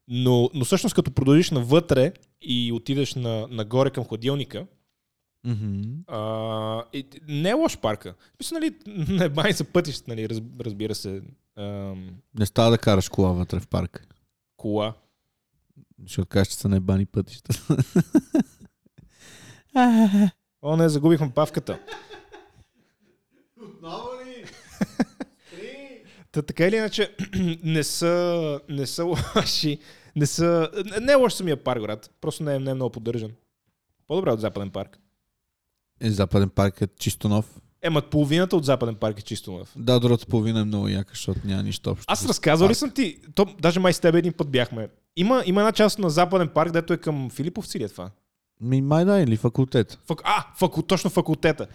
[0.09, 2.12] Но, но всъщност като продължиш навътре
[2.45, 4.66] и отидеш на, нагоре към хладилника,
[5.45, 5.82] Мгм.
[6.09, 8.14] а, и, не е лош парка.
[8.40, 8.74] Мисля, нали,
[9.09, 11.22] не бани са пътища, нали, раз, разбира се.
[11.57, 14.07] Ам, Не става да караш кола вътре в парк.
[14.57, 14.95] кола.
[16.03, 17.53] Защото кажеш, че са небани пътища.
[20.62, 21.78] О, не, загубихме павката.
[23.62, 24.45] Отново ли?
[26.32, 27.14] Та, така или иначе,
[27.64, 29.05] не са, не са
[29.36, 29.78] лоши.
[30.16, 32.10] Не, са, не, е лош самия парк, брат.
[32.20, 33.30] Просто не е, не е много поддържан.
[34.08, 34.98] По-добре от Западен парк.
[36.00, 37.60] Е, Западен парк е чисто нов.
[37.82, 39.72] Ема половината от Западен парк е чисто нов.
[39.76, 42.04] Да, другата половина е много яка, защото няма нищо общо.
[42.08, 43.18] Аз разказвал ли съм ти?
[43.34, 44.88] То, даже май с тебе един път бяхме.
[45.16, 48.10] Има, има една част на Западен парк, дето е към Филиповци ли е това?
[48.60, 49.98] Ми, май да, или факултет.
[50.06, 50.20] Фак...
[50.24, 50.82] А, факу...
[50.82, 51.66] точно факултета.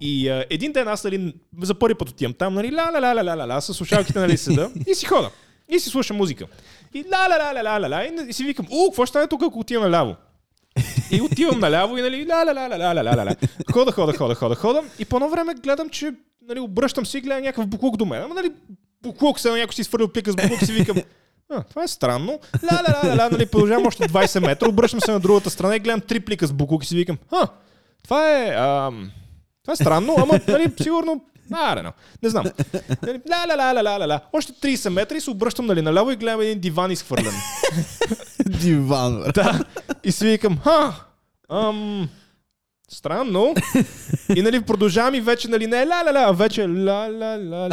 [0.00, 3.22] И а, един ден аз нали, за първи път отивам там, нали, ла ла ла
[3.24, 5.30] ла ла ла с слушалките нали седа и си хода.
[5.68, 6.46] И си слушам музика.
[6.94, 9.42] И ла ла ла ла ла ла и, си викам, у, какво ще стане тук,
[9.42, 10.16] ако отивам наляво?
[11.10, 13.36] И отивам наляво и нали, ла ла ла ла ла ла ла.
[13.72, 14.82] Хода, хода, хода, хода, хода.
[14.98, 16.12] И по едно време гледам, че
[16.48, 18.22] нали, обръщам си и гледам някакъв буклук до мен.
[18.22, 18.52] Ама нали,
[19.02, 20.96] буклук се някой си свърли плика с буклук си викам,
[21.50, 22.40] а, това е странно.
[22.72, 25.80] Ла, ла, ла, ла, нали, продължавам още 20 метра, обръщам се на другата страна и
[25.80, 27.48] гледам три плика с буклук и си викам, а,
[28.04, 29.10] това е, ам,
[29.62, 31.92] това е странно, ама, нали, сигурно, а, не,
[32.22, 32.44] не знам.
[33.06, 34.20] Ла, ла, ла, ла, ла, ла.
[34.32, 37.34] Още 30 метра и се обръщам, нали, наляво и гледам един диван изхвърлен.
[38.46, 39.32] Диван, бе.
[39.32, 39.64] Да.
[40.04, 40.94] И си викам, ха,
[41.50, 42.08] ам,
[42.88, 43.54] странно.
[44.36, 47.08] И нали продължавам и вече, нали, не ла ла, а вече ла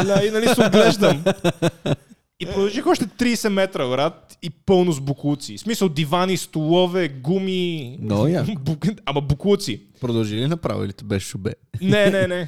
[0.08, 1.24] ла и нали се оглеждам.
[2.44, 5.58] И продължих още 30 метра, брат, и пълно с буклуци.
[5.58, 7.98] В смисъл дивани, столове, гуми.
[8.02, 8.52] Много яко.
[8.52, 9.82] Бук- Ама буклуци.
[10.02, 11.54] Продължи ли направо или беше шубе?
[11.82, 12.48] Не, не, не.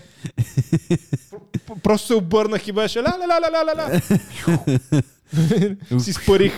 [1.84, 4.02] Просто се обърнах и беше ла ла ла ла ла
[5.92, 6.00] ла.
[6.00, 6.54] Си спарих.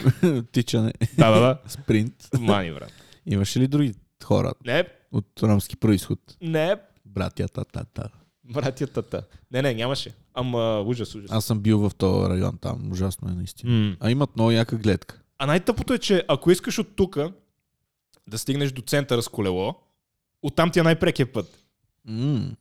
[0.51, 0.93] Тичане.
[1.17, 1.57] Да, да, да.
[1.67, 2.13] Спринт.
[2.39, 2.91] Мани, брат.
[3.25, 6.19] Имаше ли други хора Не, от ромски происход?
[6.41, 6.75] не,
[7.05, 8.09] Братята, тата.
[8.43, 9.21] Братятата.
[9.51, 10.11] Не, не, нямаше.
[10.39, 11.31] Ама ужас, ужас.
[11.31, 12.91] Аз съм бил в този район там.
[12.91, 13.71] Ужасно е наистина.
[13.71, 13.97] М.
[13.99, 15.21] А имат много яка гледка.
[15.37, 17.17] А най-тъпото е, че ако искаш от тук
[18.27, 19.75] да стигнеш до центъра с колело,
[20.41, 21.63] оттам ти е най-прекия път.
[22.05, 22.51] М.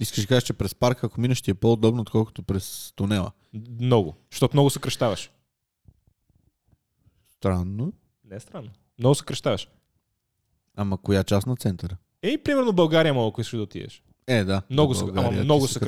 [0.00, 3.32] Искаш да кажеш, че през парка, ако минеш, ти е по-удобно, отколкото през тунела.
[3.80, 4.16] Много.
[4.30, 5.30] Защото много съкръщаваш.
[7.28, 7.92] Странно.
[8.24, 8.70] Не е странно.
[8.98, 9.68] Много съкръщаваш.
[10.76, 11.96] Ама коя част на центъра?
[12.22, 14.02] Ей, примерно България мога, ако искаш да отидеш.
[14.26, 14.62] Е, да.
[14.70, 15.04] Много, В съ...
[15.04, 15.80] България ама много се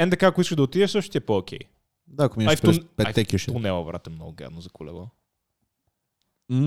[0.00, 1.58] НДК, ако искаш да отидеш, също ти е по-окей.
[2.06, 3.52] Да, ако минеш през петте кюшета.
[3.52, 5.08] Тунела, брат, е много гадно за колело.
[6.48, 6.58] М,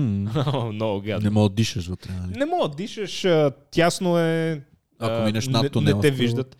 [0.72, 1.24] Много гадно.
[1.24, 2.38] Не мога да дишаш вътре, нали?
[2.38, 3.26] Не мога да дишаш,
[3.70, 4.62] тясно е.
[4.98, 5.96] Ако минеш не- над тунела.
[5.96, 6.56] Не те виждат.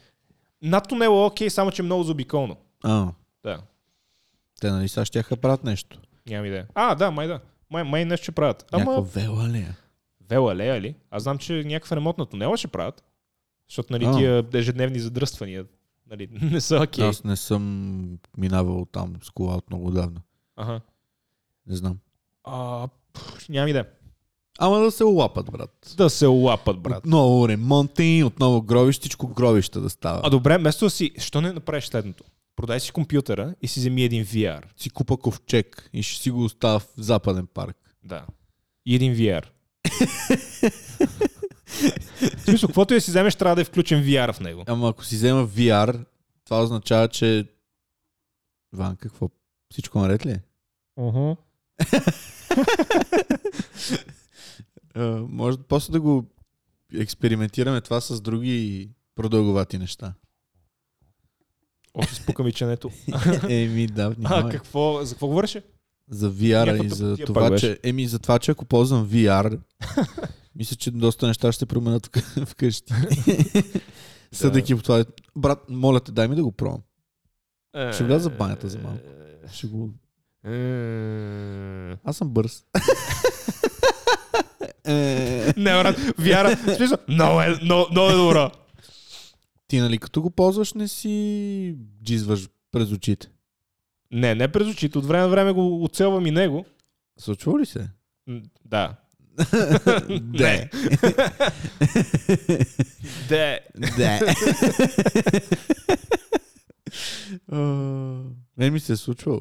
[0.63, 2.57] Над тунела е окей, само че е много заобиколно.
[2.83, 3.09] А,
[3.43, 3.59] Да,
[4.61, 5.99] те нали сега ще правят нещо.
[6.27, 6.67] нямам идея.
[6.75, 7.41] А, да, май да.
[7.71, 8.67] Май, май нещо ще правят.
[8.73, 9.75] Ама Някаква вела ли е?
[10.31, 10.95] вела лея ли?
[11.11, 13.05] Аз знам, че някакъв ремонт на тунела ще правят.
[13.69, 14.17] Защото нали, А.
[14.17, 15.65] тия ежедневни задръствания
[16.11, 17.09] нали, не са окей.
[17.09, 20.21] Аз не съм минавал там с кола от много давна.
[20.57, 20.81] Ага.
[21.67, 21.99] Не знам.
[22.45, 23.87] А, пф, нямам идея.
[24.59, 25.95] Ама да се лапат, брат.
[25.97, 26.99] Да се лапат, брат.
[26.99, 30.21] Отново ремонти, отново гробищичко гробища да става.
[30.25, 32.25] А добре, вместо да си, що не направиш следното?
[32.57, 34.63] Продай си компютъра и си вземи един VR.
[34.77, 37.77] си купа ковчег и ще си го оставя в западен парк.
[38.05, 38.27] Да.
[38.87, 39.45] И един VR.
[42.37, 44.65] в смисъл, каквото и да си вземеш, трябва да е включен VR в него.
[44.67, 46.05] Ама ако си взема VR,
[46.45, 47.47] това означава, че...
[48.73, 49.29] Ван, какво?
[49.73, 50.43] Всичко наред ли е?
[50.99, 51.37] Uh-huh.
[54.97, 56.25] А, може после да го
[56.95, 60.15] експериментираме това с други продълговати неща.
[61.95, 62.91] Още спука ми ченето.
[63.49, 64.53] Еми, да, А, внимавай.
[64.53, 65.05] какво?
[65.05, 65.63] За какво говореше?
[66.11, 67.79] За VR и за това, че...
[67.83, 69.61] Еми, за това, че ако ползвам VR,
[70.57, 72.93] мисля, че доста неща ще се променят вкъ- вкъщи.
[74.33, 75.05] Съдейки по това.
[75.37, 76.83] Брат, моля те, дай ми да го пробвам.
[77.93, 79.01] Ще вляза в банята за малко.
[79.53, 79.91] Ще го...
[80.47, 82.65] Е, Аз съм бърз.
[84.87, 86.57] Е, Не, брат, VR.
[86.57, 88.51] В смисъл, много е, много, много е добро.
[89.69, 93.29] Ти, нали, като го ползваш, не си джизваш през очите.
[94.11, 94.99] Не, не през очите.
[94.99, 96.65] От време на време го оцелвам и него.
[97.19, 97.89] Случва ли се?
[98.65, 98.97] Да.
[100.21, 100.69] Да.
[103.29, 103.59] Да.
[103.99, 104.35] Да.
[107.53, 107.59] А,
[108.57, 109.41] Мен ми се е случвало.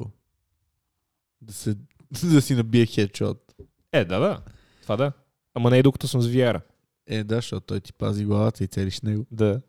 [1.40, 1.74] Да, се,
[2.24, 3.54] да си набие хедшот.
[3.92, 4.40] Е, да, да.
[4.82, 5.12] Това да.
[5.54, 6.60] Ама не и докато съм с VR.
[7.06, 9.26] Е, да, защото той ти пази главата и целиш него.
[9.30, 9.60] Да.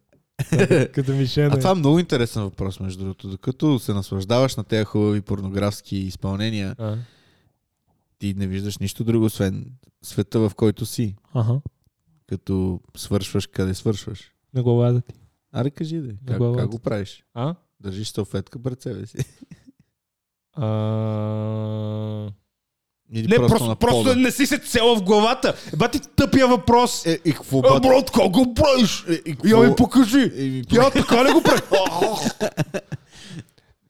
[0.93, 1.49] Като мишена.
[1.53, 3.27] А това е много интересен въпрос, между другото.
[3.27, 6.97] Докато се наслаждаваш на тези хубави порнографски изпълнения, А.
[8.19, 9.65] ти не виждаш нищо друго, освен
[10.03, 11.15] света, в който си.
[11.33, 11.59] Ага.
[12.27, 14.31] Като свършваш, къде свършваш.
[14.53, 15.13] На главата ти.
[15.53, 16.13] Аре, кажи да.
[16.27, 16.59] Как, главата.
[16.61, 17.23] как го правиш?
[17.33, 17.55] А?
[17.79, 19.17] Държиш салфетка пред себе си.
[20.53, 22.31] а...
[23.11, 25.55] Или Не, просто, просто, просто, не си се цела в главата.
[25.77, 27.05] Бати тъпия въпрос.
[27.05, 27.81] Е, и какво бат?
[27.83, 29.05] брат, как го правиш?
[29.09, 29.63] Е, и Я какво?
[29.63, 30.31] ми покажи.
[30.37, 31.61] Е, ми Я така ли го прави?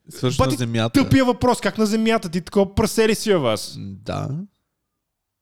[0.10, 1.03] Свърши на земята.
[1.03, 1.62] Тъпия въпрос.
[1.62, 2.30] Как на земята?
[2.30, 3.76] Ти такова прасели си във вас.
[3.80, 4.30] Да.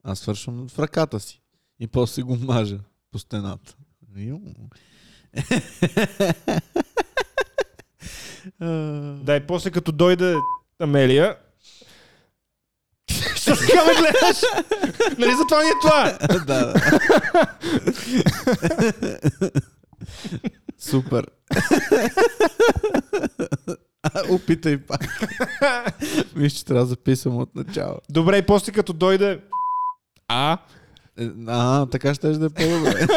[0.04, 1.42] Аз свършвам в ръката си.
[1.80, 2.80] И после го мажа
[3.12, 3.76] по стената.
[9.24, 10.36] Да, и после като дойде
[10.80, 11.38] Амелия,
[13.36, 14.42] Що така ме гледаш?
[15.18, 16.18] нали за това ни е това?
[16.46, 16.74] да, да.
[20.80, 21.26] Супер.
[24.30, 25.02] Опитай пак.
[26.36, 27.98] Виж, че трябва да записвам от начало.
[28.10, 29.40] Добре, и после като дойде...
[30.28, 30.58] А?
[31.20, 33.08] Е, А, така ще да е по-добре.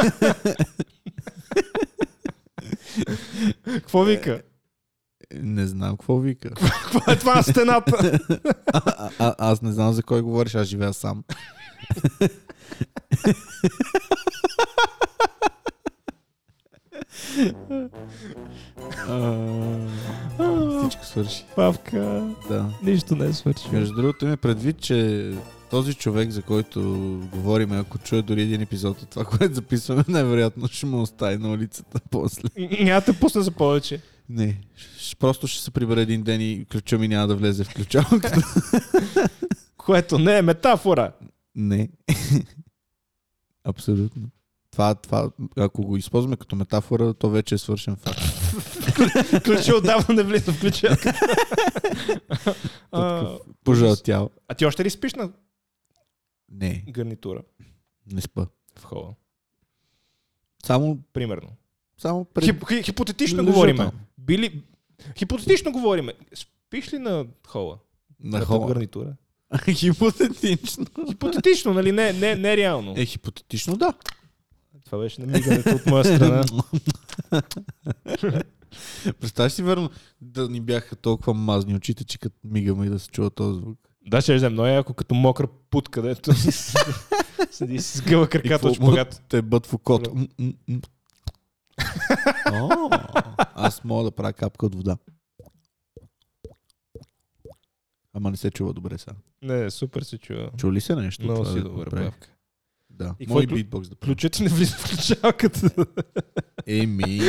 [3.64, 4.42] Какво вика?
[5.34, 6.50] Не знам какво вика.
[6.50, 8.18] Какво е това на стената?
[8.72, 11.24] А, а, аз не знам за кой говориш, аз живея сам.
[20.78, 21.44] Всичко свърши.
[21.56, 22.70] Павка, Да.
[22.82, 23.68] нищо не е свърши.
[23.72, 25.32] Между другото има предвид, че
[25.70, 26.80] този човек, за който
[27.32, 31.50] говорим, ако чуе дори един епизод от това, което записваме, най-вероятно ще му остави на
[31.52, 32.48] улицата после.
[32.80, 34.00] Няма да пусна за повече.
[34.28, 34.60] Не,
[35.18, 38.42] просто ще се прибере един ден и ключа ми няма да влезе в ключалката.
[39.76, 41.12] Което не е метафора.
[41.54, 41.88] Не.
[43.64, 44.22] Абсолютно.
[44.76, 48.20] Това, това, ако го използваме като метафора, то вече е свършен факт.
[49.44, 50.96] Ключи отдавна не влиза в ключа.
[53.64, 54.30] Пожълтял.
[54.48, 55.30] а ти още ли спиш на
[56.48, 57.42] Не, гарнитура
[58.06, 58.46] не спа.
[58.78, 59.14] в хола?
[60.64, 61.48] Само, Примерно.
[61.98, 62.44] само пред...
[62.44, 63.90] Хип, хи- хипотетично Лежа говориме.
[64.18, 64.62] Били...
[65.18, 66.12] Хипотетично говориме.
[66.34, 67.78] Спиш ли на хола?
[68.20, 68.66] на Пред хола.
[68.68, 69.16] гарнитура?
[69.70, 70.86] Хипотетично.
[71.08, 71.92] Хипотетично, нали?
[71.92, 72.94] Не, не, не реално.
[72.96, 73.92] Е, хипотетично да.
[74.86, 76.44] Това беше намигането от моя страна.
[79.20, 83.08] Представяш си верно да ни бяха толкова мазни очите, че като мигаме и да се
[83.08, 83.78] чува този звук.
[84.06, 86.34] да, ще но е ако като мокра пут, където
[87.50, 89.22] седи сгъва И краката от шпагат.
[89.28, 90.26] Те бът в окото.
[90.38, 90.88] Да.
[93.54, 94.96] Аз мога да правя капка от вода.
[98.12, 99.16] Ама не се чува добре сега.
[99.42, 100.50] Не, супер се чува.
[100.56, 101.24] Чули се нещо?
[101.24, 102.35] Много си да добър направих?
[102.98, 103.14] Да.
[103.20, 104.14] И Мой битбокс да правя.
[104.14, 105.86] Ключът не влиза в ключалката.
[106.66, 107.20] Еми...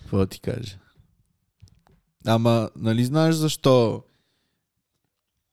[0.00, 0.78] Какво ти кажа?
[2.26, 4.04] Ама, нали знаеш защо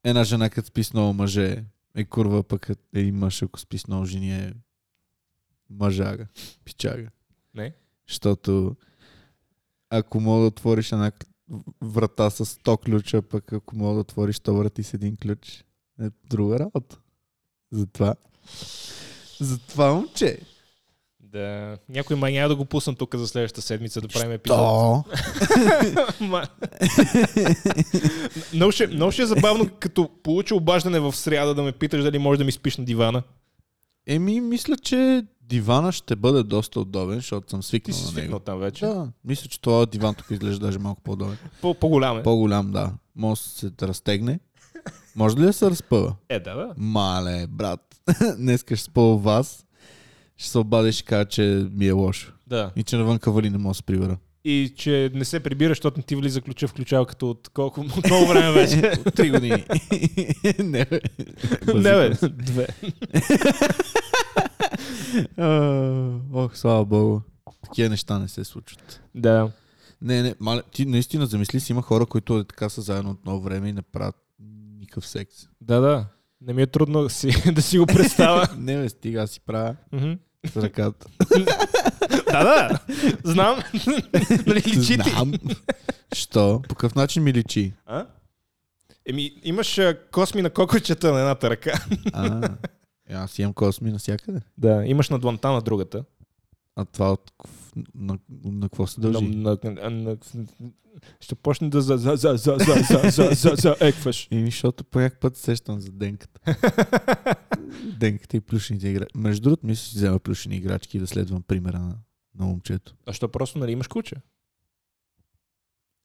[0.03, 1.65] една жена като спи с много мъже
[1.95, 4.53] е курва, пък един мъж ако спи с много жени е
[5.69, 6.27] мъжага,
[6.65, 7.09] пичага.
[7.53, 7.73] Не.
[8.07, 8.75] Защото
[9.89, 11.11] ако мога да отвориш една
[11.81, 15.63] врата с 100 ключа, пък ако мога да отвориш 100 врати с един ключ,
[16.01, 16.99] е друга работа.
[17.71, 18.15] Затова.
[19.39, 20.37] Затова, момче.
[21.23, 21.77] Да.
[21.89, 24.59] Някой май няма да го пуснам тук за следващата седмица да правим епизод.
[28.53, 32.17] Много, ще, много ще е забавно, като получа обаждане в сряда да ме питаш дали
[32.17, 33.23] можеш да ми спиш на дивана.
[34.07, 38.39] Еми, мисля, че дивана ще бъде доста удобен, защото съм Ти свикнал си на него.
[38.39, 38.85] там вече.
[38.85, 41.37] Да, мисля, че това диван тук изглежда даже малко по-удобен.
[41.61, 42.23] По- По-голям е.
[42.23, 42.93] По-голям, да.
[43.15, 44.39] Може да се разтегне.
[45.15, 46.15] Може ли да се разпъва?
[46.29, 46.73] Е, да, да.
[46.77, 48.01] Мале, брат.
[48.37, 49.65] Днес ще спъва вас.
[50.37, 52.33] Ще се обадиш и кажа, че ми е лошо.
[52.47, 52.71] Да.
[52.75, 54.17] И че навън кавали не мога да се прибера.
[54.43, 58.05] И че не се прибира, защото не ти влиза ключа в ключалката от колко от
[58.05, 58.91] много време вече.
[59.07, 59.65] От три години.
[60.59, 61.01] не, бе.
[61.75, 62.09] не, бе.
[62.29, 62.67] Две.
[66.33, 67.21] Ох, слава богу.
[67.63, 69.01] Такива неща не се случват.
[69.15, 69.51] Да.
[70.01, 73.25] Не, не, мале, ти наистина замисли си, има хора, които е така са заедно от
[73.25, 74.15] много време и не правят
[74.89, 75.35] никакъв секс.
[75.61, 76.05] Да, да.
[76.41, 78.47] Не ми е трудно да си, да си го представя.
[78.57, 80.11] не, бе, стига, си правя Мгм.
[80.53, 81.07] с ръката.
[82.31, 82.79] да, да.
[83.23, 83.59] Знам.
[84.47, 85.09] нали личи ти?
[85.09, 85.33] Знам.
[86.13, 86.61] Що?
[86.69, 87.73] По какъв начин ми личи?
[87.85, 88.05] А?
[89.05, 91.85] Еми, имаш а, косми на кокочета на едната ръка.
[92.13, 92.49] А,
[93.09, 94.39] е, аз имам косми навсякъде.
[94.57, 96.03] Да, имаш на дланта на другата.
[96.75, 97.31] А това от,
[97.95, 99.25] на, на какво се дължи?
[99.25, 100.17] На, на, на,
[101.19, 104.27] ще почне да за, за, за, за, за, за, за, за, за екваш.
[104.31, 106.55] Еми, защото по някакъв път се сещам за денката.
[107.99, 109.17] денката и плюшените играчки.
[109.17, 111.95] Между другото, мисля, че взема плюшени играчки и да следвам примера на,
[112.35, 112.95] на момчето.
[113.05, 114.15] А що просто нали имаш куче?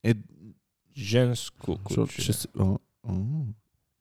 [0.03, 0.15] Е,
[0.97, 2.23] Женско куче.
[2.23, 2.49] ще се...
[2.59, 3.15] О, о.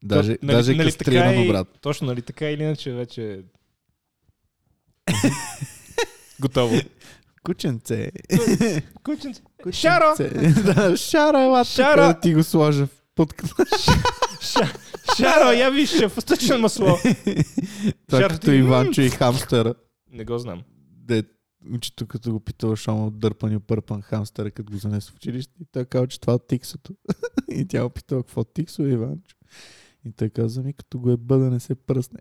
[0.03, 1.67] Даже, нали- даже нали кастрирано, и- брат.
[1.81, 3.43] Точно, нали така или иначе вече...
[6.39, 6.75] Готово.
[7.43, 8.11] Кученце.
[9.03, 9.41] Кученце.
[9.71, 10.15] Шаро!
[10.65, 11.63] да, Шаро, ела
[11.95, 13.33] да ти го сложа в под...
[13.33, 14.77] Ша-
[15.17, 16.87] Шаро, я виж, фъстъчно масло.
[18.07, 19.73] Това като Иванчо и хамстъра.
[20.11, 20.61] Не го знам.
[20.89, 21.23] Де,
[21.73, 25.53] учито като го питал, що му дърпан и пърпан хамстъра, като го занесе в училище.
[25.61, 26.93] И той казал, че това е от тиксото.
[27.51, 29.35] и тя го питала, какво от тиксо, Иванчо?
[30.05, 32.19] И той каза, ми като го е бъда, не се пръсне.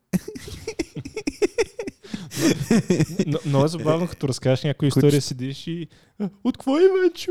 [3.27, 5.89] Но, много е забавно, като разкажеш някоя история, седиш и...
[6.21, 7.29] «А, От какво е вече?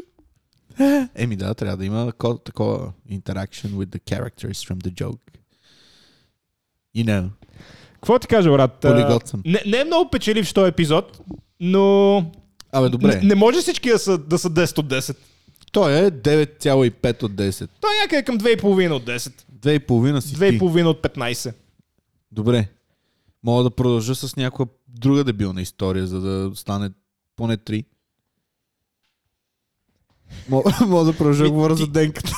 [1.16, 5.20] Еми да, трябва да има тако- такова interaction with the characters from the joke.
[6.98, 7.30] You know,
[7.94, 8.86] Какво ти кажа, брат?
[8.86, 9.42] А, полигот съм.
[9.46, 11.20] Не, не е много печелив този епизод,
[11.60, 12.18] но
[12.72, 13.16] Абе, добре.
[13.16, 15.18] не, не може всички да са, да са 10 от 10.
[15.72, 17.68] Той е 9,5 от 10.
[17.82, 19.34] Той е някъде към 2,5 от 10.
[19.54, 20.40] 2,5 си ти.
[20.40, 21.54] 2,5 от 15.
[22.32, 22.68] Добре.
[23.44, 24.66] Мога да продължа с някаква
[25.00, 26.90] друга дебилна история, за да стане
[27.36, 27.86] поне 3.
[30.50, 30.72] Мога,
[31.06, 32.32] да продължа да говоря за денката.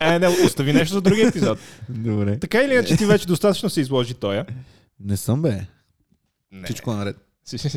[0.00, 1.58] Е, не, остави нещо за другия епизод.
[1.88, 2.38] Добре.
[2.38, 4.46] Така или иначе ти вече достатъчно се изложи тоя.
[5.00, 5.66] Не съм бе.
[6.52, 6.64] Не.
[6.64, 7.16] Всичко е наред.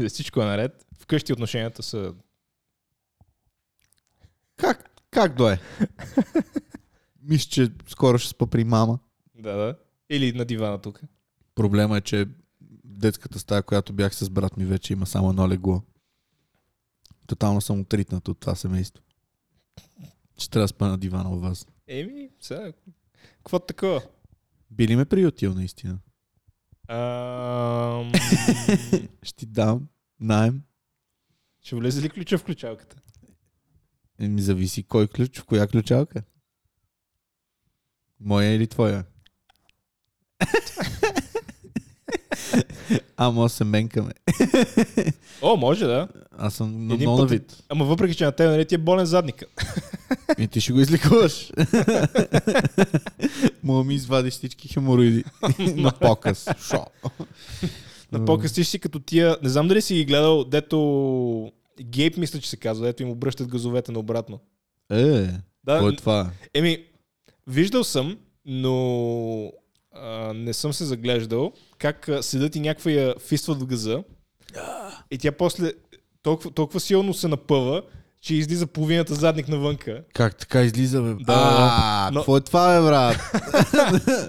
[0.09, 0.85] Всичко, е наред.
[0.99, 2.13] Вкъщи отношенията са...
[4.57, 5.59] Как, как дое?
[7.23, 8.99] Мисля, че скоро ще спа при мама.
[9.35, 9.75] Да, да.
[10.09, 11.01] Или на дивана тук.
[11.55, 12.25] Проблема е, че
[13.01, 15.81] детската стая, която бях с брат ми, вече има само едно легло.
[17.27, 19.03] Тотално съм отритнат от това семейство.
[20.37, 21.67] Че трябва да спа на дивана у вас.
[21.87, 22.73] Еми, сега...
[23.37, 24.01] Какво такова?
[24.71, 25.99] Би ли ме приютил наистина?
[26.87, 28.11] Ам...
[29.23, 29.87] Ще ти дам
[30.19, 30.61] найем.
[31.61, 32.97] Ще влезе ли ключа в ключалката?
[34.19, 36.23] Еми, зависи кой ключ, в коя ключалка.
[38.19, 39.05] Моя или твоя?
[43.17, 44.11] а, може да се менкаме.
[45.41, 46.07] О, може да.
[46.37, 47.63] Аз съм на Един много път- вид.
[47.69, 49.45] Ама въпреки, че на теб нали ти е болен задника.
[50.37, 51.51] И ти ще го излекуваш.
[53.63, 55.23] Мога ми извадиш всички хемороиди
[55.59, 56.47] на показ.
[56.69, 56.85] Шо?
[58.11, 59.37] На по-къси си като тия...
[59.43, 61.51] Не знам дали си ги гледал, дето...
[61.81, 64.39] Гейп мисля, че се казва, дето им обръщат газовете наобратно.
[64.91, 65.27] Е,
[65.63, 66.29] Да, кой е това?
[66.53, 66.77] Еми,
[67.47, 69.51] виждал съм, но
[69.91, 74.03] а, не съм се заглеждал как седат и някаква я фистват в газа
[75.11, 75.73] и тя после
[76.23, 77.83] толкова, толкова силно се напъва,
[78.21, 80.03] че излиза половината задник навънка.
[80.13, 81.13] Как така излиза, бе?
[81.23, 83.17] Да, а, но- какво е това, бе, брат?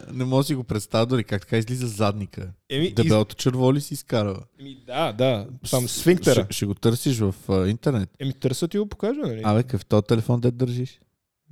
[0.12, 2.52] не мога да си го представя дори как така излиза задника.
[2.70, 2.94] Еми, из...
[2.94, 4.42] Дебелото черво ли си изкарва?
[4.60, 6.44] Еми, да, да, там сфинктера.
[6.44, 8.10] Ще, ще го търсиш в а, интернет.
[8.18, 9.40] Еми, търса ти го покажа, нали?
[9.44, 11.00] Абе, какъв този телефон де държиш?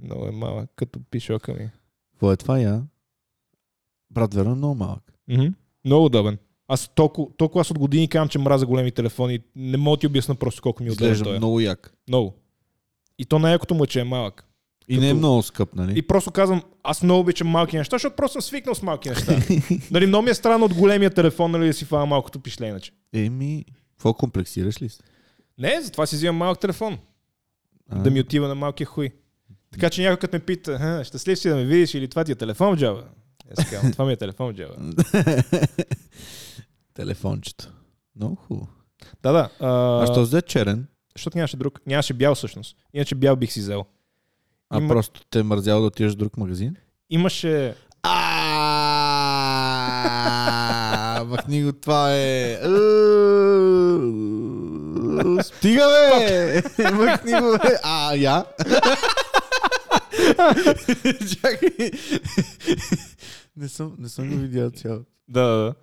[0.02, 1.70] Много е малък, като пишока ми.
[2.12, 2.82] Какво е това, я?
[4.10, 5.12] Брат, верно, много малък.
[5.28, 5.46] Мгм.
[5.84, 6.38] Много удобен.
[6.68, 9.38] Аз толкова, толкова аз от години казвам, че мразя големи телефони.
[9.56, 11.34] Не мога да ти обясна просто колко ми е удобен Изглежда той.
[11.34, 11.38] е.
[11.38, 11.94] много як.
[12.08, 12.34] Много.
[13.18, 14.46] И то най-якото му е, че е малък.
[14.88, 15.98] И не е Като- много скъп, нали?
[15.98, 19.38] И просто казвам, аз много обичам малки неща, защото просто съм свикнал с малки неща.
[19.90, 22.92] нали, много ми е странно от големия телефон, нали, да си фана малкото пишле иначе.
[23.12, 25.02] Еми, какво комплексираш ли се?
[25.58, 26.98] Не, затова си взимам малък телефон.
[27.88, 27.98] А?
[27.98, 29.10] Да ми отива на малкия хуй.
[29.72, 32.32] Така че някой като ме пита, «Ха, щастлив си да ме видиш или това ти
[32.32, 33.04] е телефон джаба?
[33.58, 34.74] Аз казвам, това ми е телефон в джаба.
[36.94, 37.68] Телефончето.
[38.16, 38.68] Много хубаво.
[39.22, 39.48] Да, да.
[39.60, 40.86] А, А, що взе черен?
[41.16, 41.80] Защото нямаше друг.
[41.86, 42.76] Нямаше бял всъщност.
[42.94, 43.84] Иначе бял бих си взел.
[44.70, 46.76] А Има- просто те е мързял да отидеш в друг магазин?
[47.10, 47.74] Имаше...
[51.24, 52.58] Махни го, това е.
[55.42, 56.62] Стига, бе!
[56.92, 57.78] Махни го, бе!
[57.82, 58.44] А, я?
[61.42, 61.90] Чакай.
[63.60, 65.00] Не съм, не съм го видял цяло.
[65.28, 65.74] Да, да, да.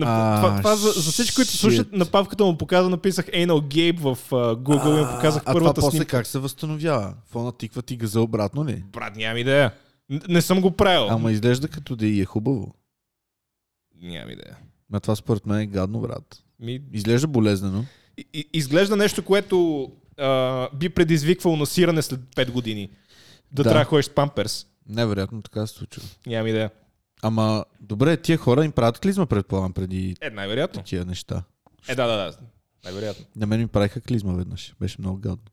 [0.00, 3.98] А, това, това за, за всички, които слушат, на папката му показа, написах Anal Gabe
[3.98, 6.10] в uh, Google и му показах а първата това после снимка.
[6.10, 7.14] как се възстановява?
[7.24, 8.84] Фона тиква ти газа обратно ли?
[8.86, 9.74] Брат, нямам идея.
[10.10, 11.08] Н- Не съм го правил.
[11.10, 12.74] Ама изглежда като да и е хубаво.
[13.94, 14.56] Нямам идея.
[14.90, 16.42] Ма това според мен е гадно, брат.
[16.60, 17.84] Ми, Изглежда болезнено.
[18.18, 22.90] и- и- изглежда нещо, което а, би предизвиквало насиране след 5 години.
[23.52, 23.62] Да, Да.
[23.62, 24.66] трябва да ходиш с памперс.
[24.88, 26.02] Невероятно така се случва.
[26.26, 26.70] Нямам идея.
[27.22, 30.82] Ама, добре, тия хора им правят клизма, предполагам, преди Е, най-вероятно.
[30.82, 31.42] тия неща.
[31.88, 32.36] Е, да, да, да.
[32.84, 33.26] Най-вероятно.
[33.36, 34.74] На мен ми правиха клизма веднъж.
[34.80, 35.44] Беше много гадно.